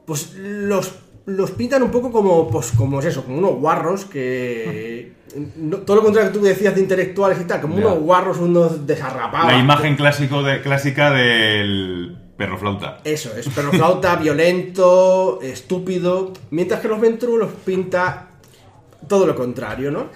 [0.10, 0.96] pues los,
[1.26, 5.14] los pintan un poco como, pues, como es eso, como unos guarros que...
[5.58, 7.86] no- todo lo contrario que tú decías de intelectuales y tal, como Ya.
[7.88, 9.52] unos guarros, unos desarrapados.
[9.52, 13.00] La imagen clásico de, clásica del perro flauta.
[13.04, 18.28] Eso, es perro flauta, violento, estúpido, mientras que los Ventru los pinta
[19.08, 20.08] todo lo contrario, ¿no?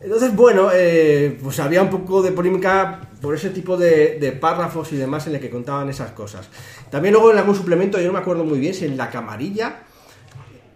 [0.00, 4.92] Entonces, bueno, eh, pues había un poco de polémica por ese tipo de, de párrafos
[4.92, 6.48] y demás en el que contaban esas cosas.
[6.88, 9.80] También luego en algún suplemento, yo no me acuerdo muy bien si en la camarilla,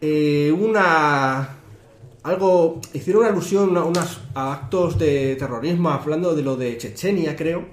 [0.03, 1.57] eh, una...
[2.25, 7.35] Algo, hicieron una alusión a, unas, a actos de terrorismo, hablando de lo de Chechenia,
[7.35, 7.65] creo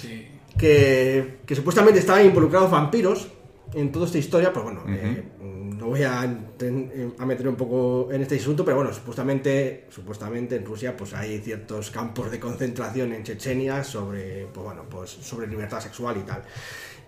[0.00, 0.26] Sí.
[0.56, 3.28] que, que supuestamente estaban involucrados vampiros
[3.74, 8.22] en toda esta historia, pues bueno, eh, no voy a, a meter un poco en
[8.22, 13.22] este asunto, pero bueno, supuestamente, supuestamente en Rusia pues hay ciertos campos de concentración en
[13.22, 16.42] Chechenia sobre, pues bueno, pues sobre libertad sexual y tal.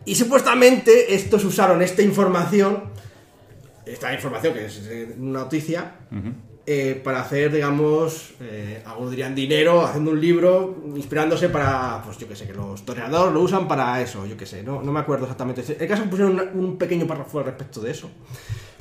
[0.05, 2.85] Y supuestamente estos usaron esta información,
[3.87, 4.81] esta información que es
[5.19, 5.93] una noticia,
[6.65, 12.29] eh, para hacer, digamos, eh, algunos dirían dinero, haciendo un libro, inspirándose para, pues yo
[12.29, 15.01] que sé, que los toreadores lo usan para eso, yo que sé, no, no me
[15.01, 15.65] acuerdo exactamente.
[15.79, 18.09] El caso pusieron un, un pequeño párrafo al respecto de eso.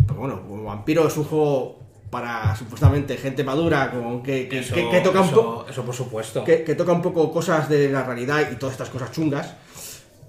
[0.05, 1.79] Pero bueno, como Vampiro es un juego
[2.11, 5.95] para supuestamente gente madura, con que, que, Eso, que- que toca un poco Eso por
[5.95, 6.43] supuesto.
[6.43, 9.55] que, que toca un poco cosas de la realidad y todas estas cosas chungas.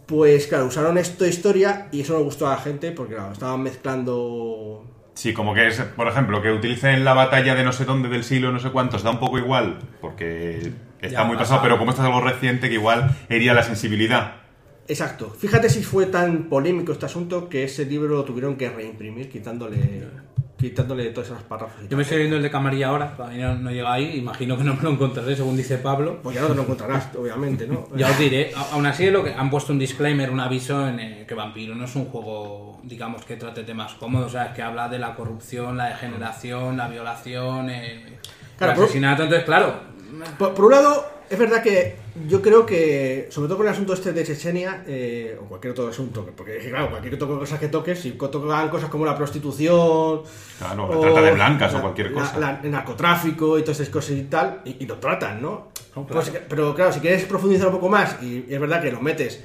[0.07, 3.33] Pues claro, usaron esto de historia y eso no gustó a la gente porque claro,
[3.33, 4.85] estaban mezclando
[5.15, 8.25] Sí, como que es, por ejemplo, que utilicen la batalla de no sé dónde del
[8.25, 11.45] siglo no sé cuántos, da un poco igual, porque está Ya muy pasa.
[11.57, 14.42] pasado, pero como esto es algo reciente que igual hería la sensibilidad.
[14.93, 15.31] Exacto.
[15.31, 19.79] Fíjate si fue tan polémico este asunto que ese libro lo tuvieron que reimprimir quitándole
[20.59, 21.89] quitándole todas esas párrafos.
[21.89, 24.63] Yo me estoy viendo el de camarilla ahora, todavía no, no llega ahí, imagino que
[24.63, 26.21] no me lo encontraré, según dice Pablo.
[26.23, 27.89] Pues ya no te lo encontrarás, obviamente, ¿no?
[27.97, 31.27] Ya os diré, aún así lo que han puesto un disclaimer, un aviso en el
[31.27, 34.63] que Vampiro no es un juego, digamos, que trate temas cómodos, o sea, es que
[34.63, 38.19] habla de la corrupción, la degeneración, la violación, eh,
[38.57, 39.75] Claro, el por- asesinato, entonces claro,
[40.39, 41.97] Por, por un lado, es verdad que
[42.29, 45.89] yo creo que, sobre todo con el asunto este de Chechenia, eh, o cualquier otro
[45.89, 50.23] asunto, porque claro, cualquier otro cosa que toques, si tocan cosas como la prostitución,
[50.59, 52.39] Claro, la trata de blancas o cualquier la- cosa.
[52.39, 55.69] la- el narcotráfico y todas esas cosas y tal, y, y lo tratan, ¿no?
[55.97, 56.23] No, claro.
[56.31, 59.01] Pues, pero claro, si quieres profundizar un poco más, y, y es verdad que lo
[59.01, 59.43] metes,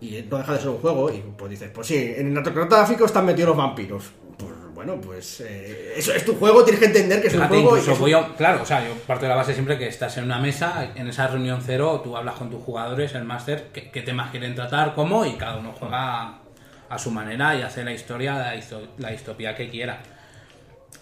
[0.00, 3.04] y no deja de ser un juego, y pues dices, pues sí, en el narcotráfico
[3.04, 4.04] están metidos los vampiros.
[4.82, 7.76] Bueno, pues eh, eso es tu juego, tienes que entender que es un juego.
[7.76, 9.52] y incluso que es un- voy a- claro, o sea, yo parto de la base
[9.52, 13.14] siempre que estás en una mesa, en esa reunión cero, tú hablas con tus jugadores,
[13.14, 16.38] el máster, qué, qué temas quieren tratar, cómo, y cada uno juega
[16.88, 20.00] a su manera y hace la historia, la, histo- la distopía que quiera.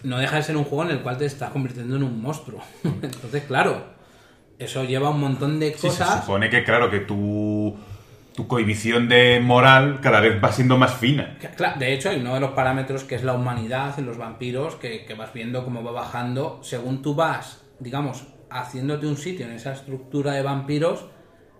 [0.03, 2.61] No deja de ser un juego en el cual te estás convirtiendo en un monstruo.
[2.83, 3.81] Entonces, claro,
[4.57, 6.19] eso lleva un montón de Sí, se cosas.
[6.25, 7.77] supone que, claro, que tu,
[8.35, 11.37] tu cohibición de moral cada vez va siendo más fina.
[11.55, 14.75] Claro, de hecho, hay uno de los parámetros que es la humanidad en los vampiros,
[14.75, 19.53] que, que vas viendo cómo va bajando según tú vas, digamos, haciéndote un sitio en
[19.53, 21.05] esa estructura de vampiros.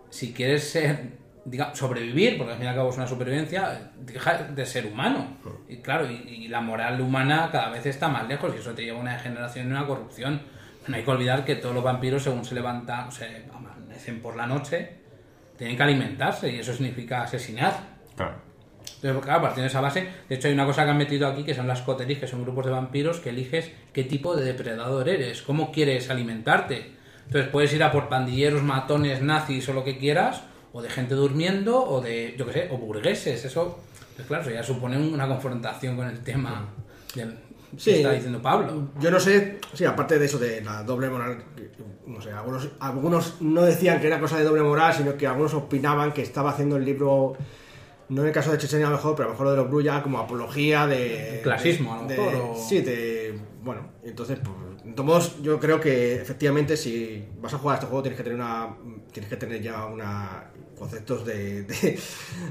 [0.10, 4.44] Si quieres ser diga, sobrevivir, porque al fin y al cabo es una supervivencia, deja
[4.44, 5.38] de ser humano.
[5.68, 8.84] Y claro, y, y la moral humana cada vez está más lejos y eso te
[8.84, 10.42] lleva a una degeneración y una corrupción.
[10.88, 14.48] No hay que olvidar que todos los vampiros, según se levantan, se amanecen por la
[14.48, 14.99] noche,
[15.60, 17.74] tienen que alimentarse y eso significa asesinar.
[18.16, 18.36] Claro.
[18.96, 21.44] Entonces, claro, partiendo de esa base, de hecho hay una cosa que han metido aquí
[21.44, 25.08] que son las coteries, que son grupos de vampiros que eliges qué tipo de depredador
[25.10, 26.94] eres, cómo quieres alimentarte.
[27.26, 31.14] Entonces puedes ir a por pandilleros, matones, nazis o lo que quieras, o de gente
[31.14, 33.44] durmiendo, o de, yo qué sé, o burgueses.
[33.44, 33.84] Eso,
[34.16, 36.70] pues claro, eso ya supone una confrontación con el tema
[37.16, 37.38] del
[37.78, 37.92] Sí.
[37.92, 38.90] está diciendo Pablo.
[39.00, 41.44] Yo no sé, sí, aparte de eso de la doble moral,
[42.08, 45.54] no sé, algunos, algunos no decían que era cosa de doble moral, sino que algunos
[45.54, 47.34] opinaban que estaba haciendo el libro,
[48.10, 49.58] no en el caso de Chechenia a lo mejor, pero a lo mejor lo de
[49.58, 51.42] los Brulla como apología de...
[51.44, 53.40] Clasismo, a lo de- mejor, o- Sí, de...
[53.62, 57.88] Bueno, entonces, pues, todos modos, yo creo que efectivamente si vas a jugar a este
[57.88, 58.76] juego tienes que tener una...
[59.12, 60.49] Tienes que tener ya una
[60.80, 62.00] conceptos de, de,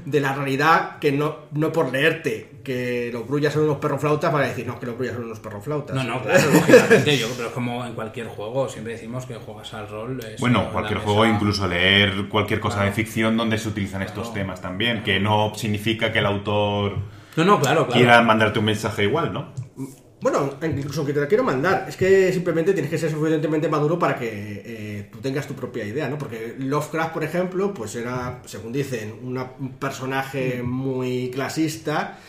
[0.05, 4.47] de la realidad que no, no por leerte que los brullas son unos perroflautas para
[4.47, 5.95] decir no, que los brullas son unos perroflautas.
[5.95, 9.73] No, no, claro, lógicamente, yo, pero es como en cualquier juego, siempre decimos que juegas
[9.73, 10.19] al rol.
[10.39, 12.91] Bueno, cualquier mesa- juego, incluso leer cualquier cosa Claro.
[12.91, 16.97] de ficción donde se utilizan estos temas también, que no significa que el autor
[17.35, 17.91] No, no, claro, claro.
[17.91, 19.53] quiera mandarte un mensaje igual, ¿no?
[20.21, 23.97] Bueno, incluso que te la quiero mandar, es que simplemente tienes que ser suficientemente maduro
[23.97, 24.29] para que
[24.65, 26.17] eh, tú tengas tu propia idea, ¿no?
[26.17, 32.19] Porque Lovecraft, por ejemplo, pues era, según dicen, una- un personaje muy clasista,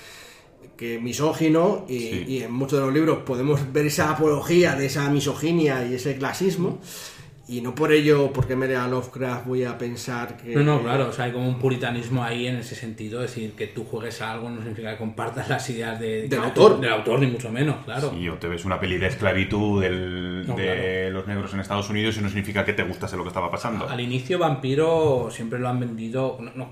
[0.76, 2.24] que misógino, y, Sí.
[2.28, 6.16] y en muchos de los libros podemos ver esa apología de esa misoginia y ese
[6.16, 6.78] clasismo,
[7.50, 10.54] y no por ello, porque me lea Lovecraft, voy a pensar que...
[10.54, 13.52] No, no, claro, o sea, hay como un puritanismo ahí en ese sentido, es decir,
[13.52, 16.80] que tú juegues a algo no significa que compartas las ideas de- Del autor.
[16.80, 18.14] Del autor, ni mucho menos, claro.
[18.18, 21.90] Y o te ves una peli de esclavitud del- No, de los negros en Estados
[21.90, 23.88] Unidos y no significa que te gustase lo que estaba pasando.
[23.88, 26.68] Al inicio Vampiro siempre lo han vendido, no, no,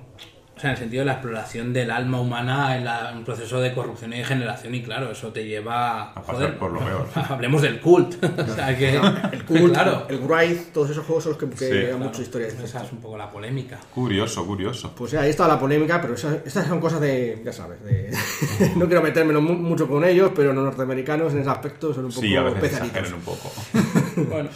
[0.59, 3.25] o sea, en el sentido de la exploración del alma humana en la- en un
[3.25, 6.11] proceso de corrupción y degeneración y claro, eso te lleva...
[6.11, 7.07] A pasar por lo peor.
[7.29, 8.23] Hablemos del cult.
[8.39, 8.97] o sea, que...
[9.33, 10.07] El Cult, claro.
[10.11, 11.73] el Wraith, todos esos juegos son los que, que Sí.
[11.73, 12.49] dan Claro, mucha historia.
[12.49, 13.79] de Esa es un poco la polémica.
[13.95, 14.93] Curioso, curioso.
[14.97, 18.11] Pues ahí está la polémica, pero esas, estas son cosas de, ya sabes, de,
[18.77, 22.11] no quiero metérmelo mu- mucho con ellos, pero los norteamericanos en ese aspecto son un
[22.11, 23.53] poco Sí, a veces un poco.
[24.29, 24.49] Bueno,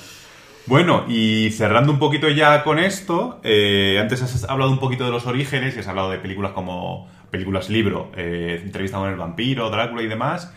[0.67, 5.11] Bueno, y cerrando un poquito ya con esto, eh, antes has hablado un poquito de
[5.11, 9.71] los orígenes y has hablado de películas como películas libro, eh, entrevista con el vampiro,
[9.71, 10.53] Drácula y demás.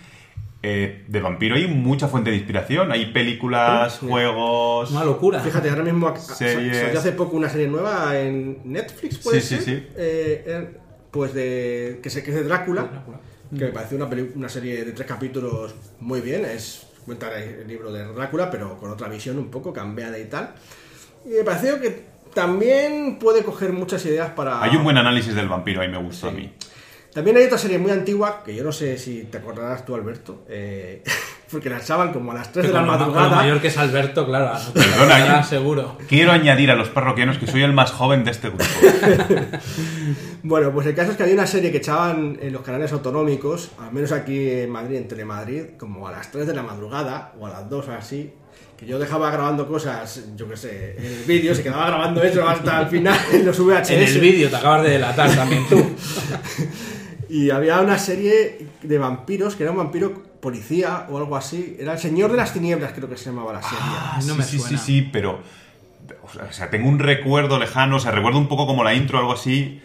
[0.61, 4.07] Eh, de vampiro hay mucha fuente de inspiración, hay películas, Sí.
[4.07, 4.91] juegos...
[4.91, 5.39] una locura.
[5.39, 6.77] Fíjate, ahora mismo ac- Series.
[6.77, 9.79] salió hace poco una serie nueva en Netflix, puede Sí, sí, ser?
[9.79, 9.87] sí.
[9.95, 10.77] Eh, eh,
[11.11, 13.19] pues de que se que es de Drácula, Drácula.
[13.57, 17.91] que me parece una, una serie de tres capítulos muy bien, es cuenta el libro
[17.91, 20.55] de Drácula, pero con otra visión un poco cambiada y tal.
[21.25, 24.61] Y me pareció que también puede coger muchas ideas para...
[24.61, 26.51] Hay un buen análisis del vampiro, ahí me gustó a mí.
[27.15, 30.43] También hay otra serie muy antigua, que yo no sé si te acordarás tú, Alberto,
[30.49, 31.01] eh,
[31.49, 33.35] porque la echaban como a las 3 Que de la con lo madrugada.
[33.37, 35.97] mayor que es Alberto, claro, Perdona, seguro.
[36.09, 38.65] Quiero añadir a los parroquianos que soy el más joven de este grupo.
[40.47, 43.71] Bueno, pues el caso es que había una serie que echaban en los canales autonómicos,
[43.79, 47.47] al menos aquí en Madrid, en Telemadrid, como a las 3 de la madrugada o
[47.47, 48.31] a las 2 o así,
[48.77, 52.47] que yo dejaba grabando cosas, yo qué sé, en el vídeo, se quedaba grabando eso
[52.47, 53.89] hasta el final en los VHS.
[53.89, 55.83] En el vídeo te acabas de delatar también tú.
[57.35, 61.75] Y había una serie de vampiros, que era un vampiro policía o algo así.
[61.77, 63.77] Era el Señor de las Tinieblas, creo que se llamaba la serie.
[63.83, 64.77] Ah, no sí, me sí, suena.
[64.77, 65.41] sí, sí, pero...
[66.23, 69.33] O sea, tengo un recuerdo lejano, o sea, recuerdo un poco como la intro, algo
[69.33, 69.81] así,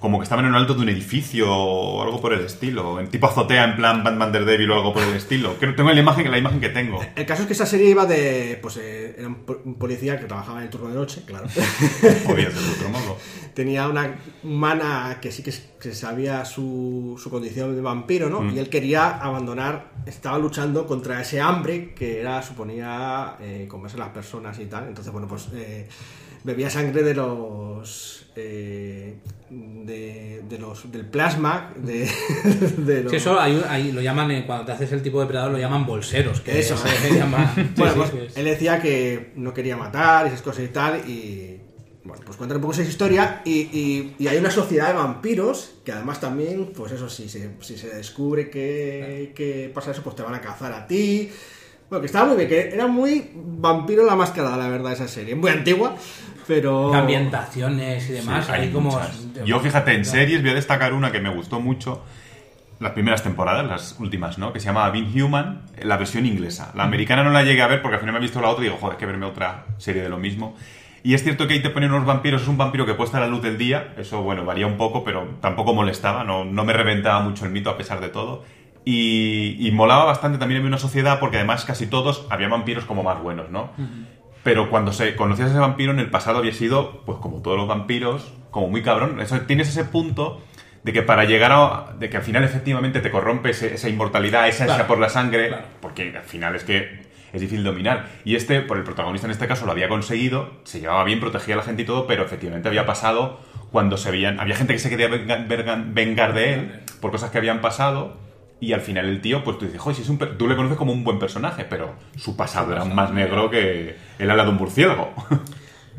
[0.00, 3.08] como que estaban en lo alto de un edificio o algo por el estilo, en
[3.08, 5.54] tipo azotea, en plan Batman Daredevil o algo por el estilo.
[5.60, 7.00] Creo tengo la imagen, la imagen que tengo.
[7.14, 8.58] El caso es que esa serie iba de.
[8.62, 11.46] Pues eh, era un, po- un policía que trabajaba en el turno de noche, claro.
[12.00, 13.16] Ser de otro modo.
[13.54, 18.40] Tenía una humana que sí que, que sabía su, su condición de vampiro, ¿no?
[18.42, 18.54] Mm.
[18.56, 24.08] Y él quería abandonar, estaba luchando contra ese hambre que era, suponía, eh, comerse las
[24.10, 24.86] personas y tal.
[24.88, 25.88] Entonces, bueno, pues eh,
[26.44, 28.19] bebía sangre de los.
[28.42, 29.14] Eh,
[29.50, 32.08] de, de los del plasma, de,
[32.78, 33.10] de los...
[33.10, 35.86] Sí, eso hay- lo llaman, eh, cuando te haces el tipo de depredador, lo llaman
[35.86, 36.40] bolseros.
[36.40, 36.76] Que Eso.
[36.76, 37.52] se llama.
[37.56, 41.08] Sí, Bueno, sí, pues él decía que no quería matar y esas cosas y tal,
[41.08, 41.60] y
[42.04, 45.72] bueno, pues cuentan un poco esa historia, y, y- y hay una sociedad de vampiros,
[45.84, 50.16] que además también, pues eso, si se, si se descubre que, que pasa eso, pues
[50.16, 51.30] te van a cazar a ti.
[51.88, 55.34] Bueno, que estaba muy bien, que era muy vampiro la máscara, la verdad, esa serie.
[55.34, 55.96] Muy antigua,
[56.50, 56.92] pero...
[56.92, 58.46] ambientaciones y demás.
[58.46, 58.90] Sí, hay, hay como.
[58.90, 59.24] muchas.
[59.46, 62.02] Yo, fíjate, en series voy a destacar una que me gustó mucho.
[62.80, 64.52] Las primeras temporadas, las últimas, ¿no?
[64.52, 66.72] Que se llama Being Human, la versión inglesa.
[66.74, 68.64] La americana no la llegué a ver porque al final me he visto la otra
[68.64, 70.56] y digo, joder, hay que verme otra serie de lo mismo.
[71.02, 73.20] Y es cierto que ahí te ponen unos vampiros, es un vampiro que puesta a
[73.20, 76.72] la luz del día, eso bueno, varía un poco, pero tampoco molestaba, no, no me
[76.72, 78.44] reventaba mucho el mito a pesar de todo.
[78.84, 83.02] Y, y molaba bastante también en una sociedad porque además casi todos había vampiros como
[83.02, 83.70] más buenos, ¿no?
[84.42, 87.56] Pero cuando se conocías a ese vampiro en el pasado había sido, pues como todos
[87.58, 89.20] los vampiros, como muy cabrón.
[89.20, 90.42] Eso, tienes ese punto
[90.82, 91.92] de que para llegar a...
[91.98, 95.10] de que al final efectivamente te corrompe ese- esa inmortalidad, esa ansia Claro, por la
[95.10, 95.64] sangre, claro.
[95.82, 97.02] porque al final es que
[97.34, 98.06] es difícil dominar.
[98.24, 101.54] Y este, por el protagonista en este caso, lo había conseguido, se llevaba bien, protegía
[101.54, 103.38] a la gente y todo, pero efectivamente había pasado
[103.70, 104.40] cuando se veían...
[104.40, 108.16] Había gente que se quería vengar de él por cosas que habían pasado.
[108.60, 110.54] Y al final el tío, pues tú dices, joder, si es un per- tú le
[110.56, 114.50] conoces como un buen personaje, pero su pasado era más negro que el ala de
[114.50, 115.14] un murciélago.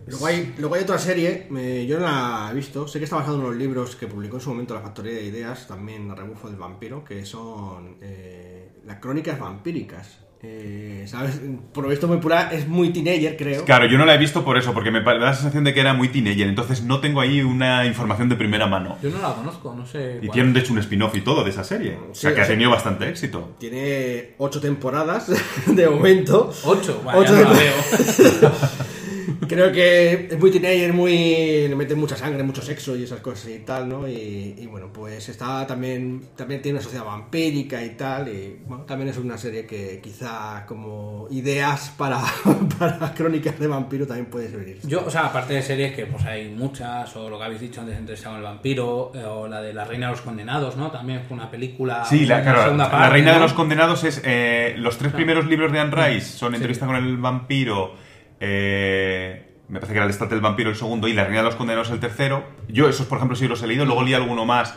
[0.05, 3.17] Luego hay, luego hay otra serie, me- yo no la he visto, sé que está
[3.17, 6.15] basado en unos libros que publicó en su momento la Factoría de Ideas, también a
[6.15, 10.20] rebufo del vampiro, que son eh, las crónicas vampíricas.
[10.43, 11.39] Eh, ¿Sabes?
[11.71, 13.63] Por lo visto muy pura, es muy teenager, creo.
[13.63, 15.81] Claro, yo no la he visto por eso, porque me da la sensación de que
[15.81, 18.97] era muy teenager, entonces no tengo ahí una información de primera mano.
[19.03, 20.19] Yo no la conozco, no sé.
[20.21, 21.97] Y tienen de hecho un spin-off y todo de esa serie.
[22.09, 23.55] O sea Sí, que o ha tenido bastante éxito.
[23.59, 25.31] Tiene ocho temporadas
[25.67, 26.51] de momento.
[26.63, 28.51] Ocho, vaya, Ocho no la veo.
[29.47, 31.67] Creo que es muy teenager, muy.
[31.67, 34.07] le meten mucha sangre, mucho sexo y esas cosas y tal, ¿no?
[34.07, 36.21] Y, y bueno, pues está también.
[36.35, 38.27] También tiene una sociedad vampírica y tal.
[38.29, 42.21] Y bueno, también es una serie que quizá como ideas para,
[42.79, 44.79] para crónicas de vampiro también puede servir.
[44.83, 47.81] Yo, o sea, aparte de series que pues hay muchas, o lo que habéis dicho
[47.81, 50.91] antes, Entrevista con el vampiro, eh, o la de La Reina de los Condenados, ¿no?
[50.91, 52.05] También fue una película.
[52.05, 54.21] Sí, la, claro, segunda La parte, Reina de los Condenados es.
[54.23, 58.10] eh, los tres primeros libros de Anne Rice son Entrevista con el vampiro.
[58.41, 61.45] Eh, me parece que era el Estate del Vampiro el segundo y La Reina de
[61.45, 62.43] los Condenados el tercero.
[62.67, 63.85] Yo, esos, por ejemplo, sí los he leído.
[63.85, 64.75] Luego leí alguno más.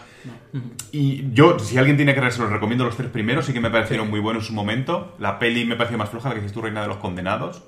[0.92, 3.46] Y yo, si alguien tiene que leer, se los recomiendo los tres primeros.
[3.46, 5.16] Sí que me parecieron muy buenos en su momento.
[5.18, 7.64] La peli me pareció más floja, la que dices tú, Reina de los Condenados.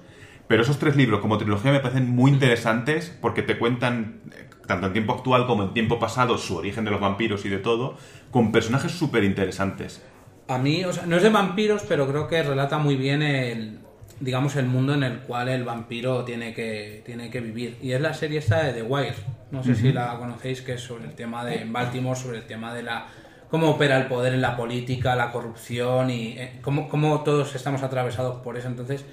[0.46, 4.86] Pero esos tres libros, como trilogía, me parecen muy interesantes porque te cuentan, eh, tanto
[4.86, 7.96] en tiempo actual como en tiempo pasado, su origen de los vampiros y de todo,
[8.30, 10.00] con personajes súper interesantes.
[10.46, 13.80] A mí, o sea, no es de vampiros, pero creo que relata muy bien el,
[14.20, 17.78] digamos, el mundo en el cual el vampiro tiene que, tiene que vivir.
[17.82, 19.14] Y es la serie esta de The Wire.
[19.50, 22.44] No sé si la conocéis, que es sobre el tema de en Baltimore, sobre el
[22.46, 23.06] tema de la
[23.50, 27.82] cómo opera el poder en la política, la corrupción y eh, cómo, cómo todos estamos
[27.82, 28.66] atravesados por eso.
[28.68, 29.04] Entonces,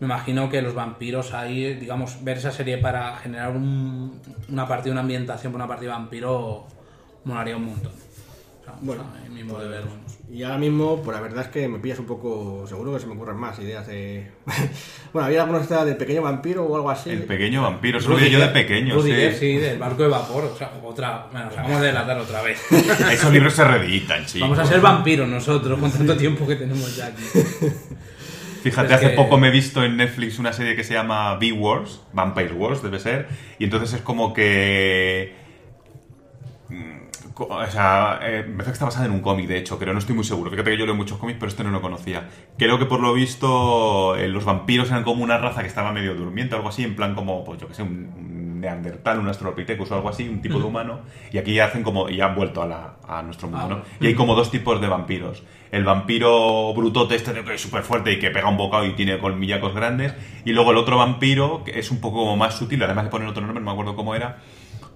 [0.00, 4.92] me imagino que los vampiros ahí, digamos, ver esa serie para generar un- una partida,
[4.92, 6.66] una ambientación para una partida de vampiro,
[7.24, 7.92] molaría un montón.
[8.80, 9.02] Bueno.
[9.02, 10.18] a mí mismo de ver, vamos.
[10.30, 12.64] Y ahora mismo, pues la verdad es que me pillas un poco.
[12.66, 14.30] Seguro que se me ocurren más ideas de.
[15.12, 17.10] bueno, había alguna historia del pequeño vampiro o algo así.
[17.10, 19.38] El pequeño vampiro, eso lo vi yo de pequeño, Rudiger, sí.
[19.38, 20.44] sí, del barco de vapor.
[20.44, 21.26] O sea, otra.
[21.30, 22.60] Bueno, o sea, vamos a delatar otra vez.
[23.12, 24.40] Esos libros se reeditan, sí.
[24.40, 27.22] Vamos a ser vampiros nosotros con tanto tiempo que tenemos ya aquí.
[28.62, 31.34] Fíjate, Es hace que- poco me he visto en Netflix una serie que se llama
[31.34, 33.26] V-Wars, Vampire Wars debe ser,
[33.58, 35.34] y entonces es como que...
[37.36, 39.98] O sea, eh, me parece que está basada en un cómic, de hecho, creo, no
[39.98, 40.50] estoy muy seguro.
[40.50, 42.28] Fíjate que yo leo muchos cómics, pero este no lo conocía.
[42.58, 46.14] Creo que por lo visto eh, los vampiros eran como una raza que estaba medio
[46.14, 49.26] durmiente o algo así, en plan como, pues yo que sé, un, un neandertal, un
[49.28, 51.00] australopithecus o algo así, un tipo de humano,
[51.32, 53.82] y aquí hacen como, y han vuelto a, la- a nuestro mundo, Ah, ¿no?
[54.00, 55.42] Y hay como dos tipos de vampiros.
[55.72, 59.18] El vampiro brutote este que es súper fuerte y que pega un bocado y tiene
[59.18, 60.14] colmillacos grandes.
[60.44, 63.40] Y luego el otro vampiro, que es un poco más sutil, además le ponen otro
[63.42, 64.38] nombre, no me acuerdo cómo era,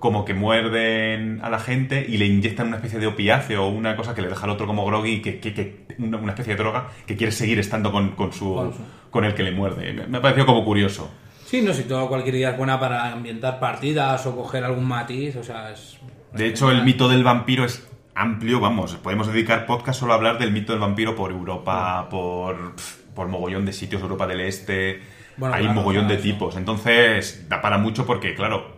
[0.06, 3.96] como que muerden a la gente y le inyectan una especie de opiáceo o una
[3.96, 6.90] cosa que le deja al otro como groggy que, que- que- una, especie de droga
[7.06, 8.72] que quiere seguir estando con, con su
[9.10, 9.92] Con el que le muerde.
[10.08, 11.10] Me, ha parecido como curioso.
[11.44, 15.34] Sí, no, si todo cualquier idea es buena para ambientar partidas o coger algún matiz,
[15.36, 15.98] o sea, es.
[16.32, 20.38] De hecho, el mito del vampiro es amplio, vamos, podemos dedicar podcast solo a hablar
[20.38, 22.74] del mito del vampiro por Europa, por,
[23.14, 25.00] por mogollón de sitios, Europa del Este,
[25.36, 26.56] Bueno, hay claro, mogollón de claro, tipos.
[26.56, 28.75] Entonces, da para mucho porque, claro,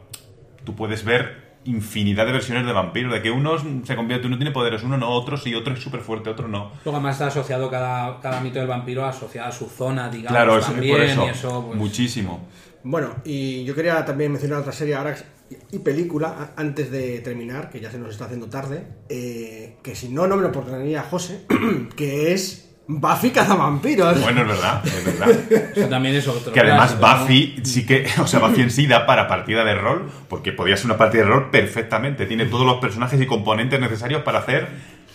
[0.69, 4.51] tú puedes ver infinidad de versiones de vampiro, de que uno se convierte, uno tiene
[4.51, 6.73] poderes, uno no, otro sí, otro es súper fuerte, otro no.
[6.85, 10.61] Luego además está asociado cada, cada mito del vampiro asociado a su zona, digamos, Claro,
[10.61, 12.49] también, por eso, y eso, pues, muchísimo.
[12.83, 15.16] Bueno, y yo quería también mencionar otra serie ahora
[15.73, 20.11] y película antes de terminar, que ya se nos está haciendo tarde, eh, que si
[20.11, 21.47] no, no me lo perdonaría José,
[21.97, 24.20] que es Buffy Cazavampiros.
[24.22, 25.28] Bueno, es verdad, es verdad.
[25.76, 26.53] eso también es otro.
[26.53, 27.20] Que además clásico, ¿no?
[27.20, 30.76] Buffy sí que, o sea, Buffy en sí da para partida de rol, porque podía
[30.76, 32.24] ser una partida de rol perfectamente.
[32.26, 34.68] Tiene todos los personajes y componentes necesarios para hacer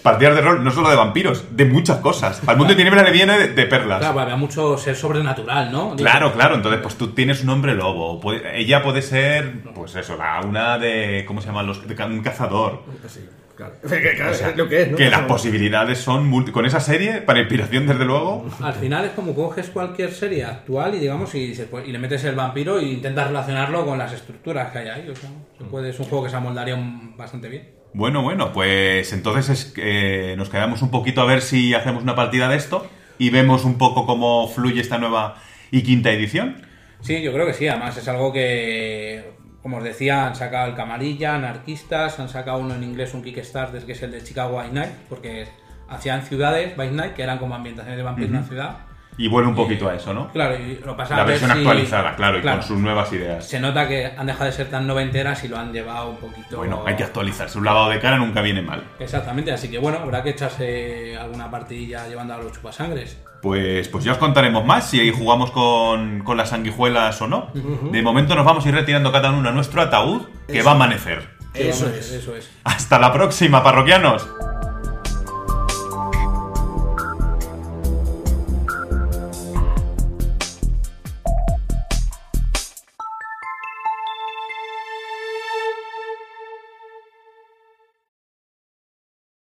[0.03, 2.41] partidas de rol, no solo de vampiros, de muchas cosas.
[2.45, 3.99] Al mundo tiene le viene de, de perlas.
[3.99, 5.95] Claro, había mucho ser sobrenatural, ¿no?
[5.95, 10.17] Claro, claro, entonces pues tú tienes un hombre lobo, puede- ella puede ser, pues eso,
[10.17, 11.63] la una de, ¿cómo se llama?
[11.63, 12.83] Los, de un cazador.
[13.07, 13.21] Sí,
[13.63, 13.75] Claro,
[14.15, 14.97] Claro, O sea, es lo que es, ¿no?
[14.97, 19.11] que las posibilidades son multi- con esa serie para inspiración desde luego Al final es
[19.11, 22.79] como coges cualquier serie actual y digamos y, se puede- y le metes el vampiro
[22.79, 25.09] e intentas relacionarlo con las estructuras que hay ahí.
[25.09, 26.75] O sea, se puede, es un juego que se amoldaría
[27.17, 27.69] bastante bien.
[27.93, 32.15] Bueno, bueno, pues entonces es que nos quedamos un poquito a ver si hacemos una
[32.15, 32.87] partida de esto
[33.19, 35.35] y vemos un poco cómo fluye esta nueva
[35.69, 36.65] y quinta edición.
[37.01, 37.67] Sí, yo creo que sí.
[37.67, 39.23] Además es algo que,
[39.63, 43.83] como os decía, han sacado el Camarilla, Anarquistas, han sacado uno en inglés, un Kickstarter,
[43.85, 45.47] que es el de Chicago by Night, porque
[45.87, 48.77] hacían ciudades by Night, que eran como ambientaciones de vampiros en una ciudad.
[49.17, 50.29] Y vuelve un poquito a eso, ¿no?
[50.31, 53.11] Claro, y lo pasa La a ver versión si- actualizada, claro, y con sus nuevas
[53.13, 53.47] ideas.
[53.47, 56.57] Se nota que han dejado de ser tan noventeras y lo han llevado un poquito...
[56.57, 57.57] Bueno, hay que actualizarse.
[57.57, 58.83] Un lavado de cara nunca viene mal.
[58.99, 63.17] Exactamente, así que bueno, habrá que echarse alguna partidilla llevando a los chupasangres.
[63.41, 67.49] Pues, pues ya os contaremos más si jugamos con, con las sanguijuelas o no.
[67.91, 70.65] De momento nos vamos a ir retirando cada uno a nuestro ataúd que Eso.
[70.65, 71.29] va a amanecer.
[71.53, 72.11] Eso es.
[72.11, 72.49] Eso es.
[72.63, 74.27] Hasta la próxima, parroquianos.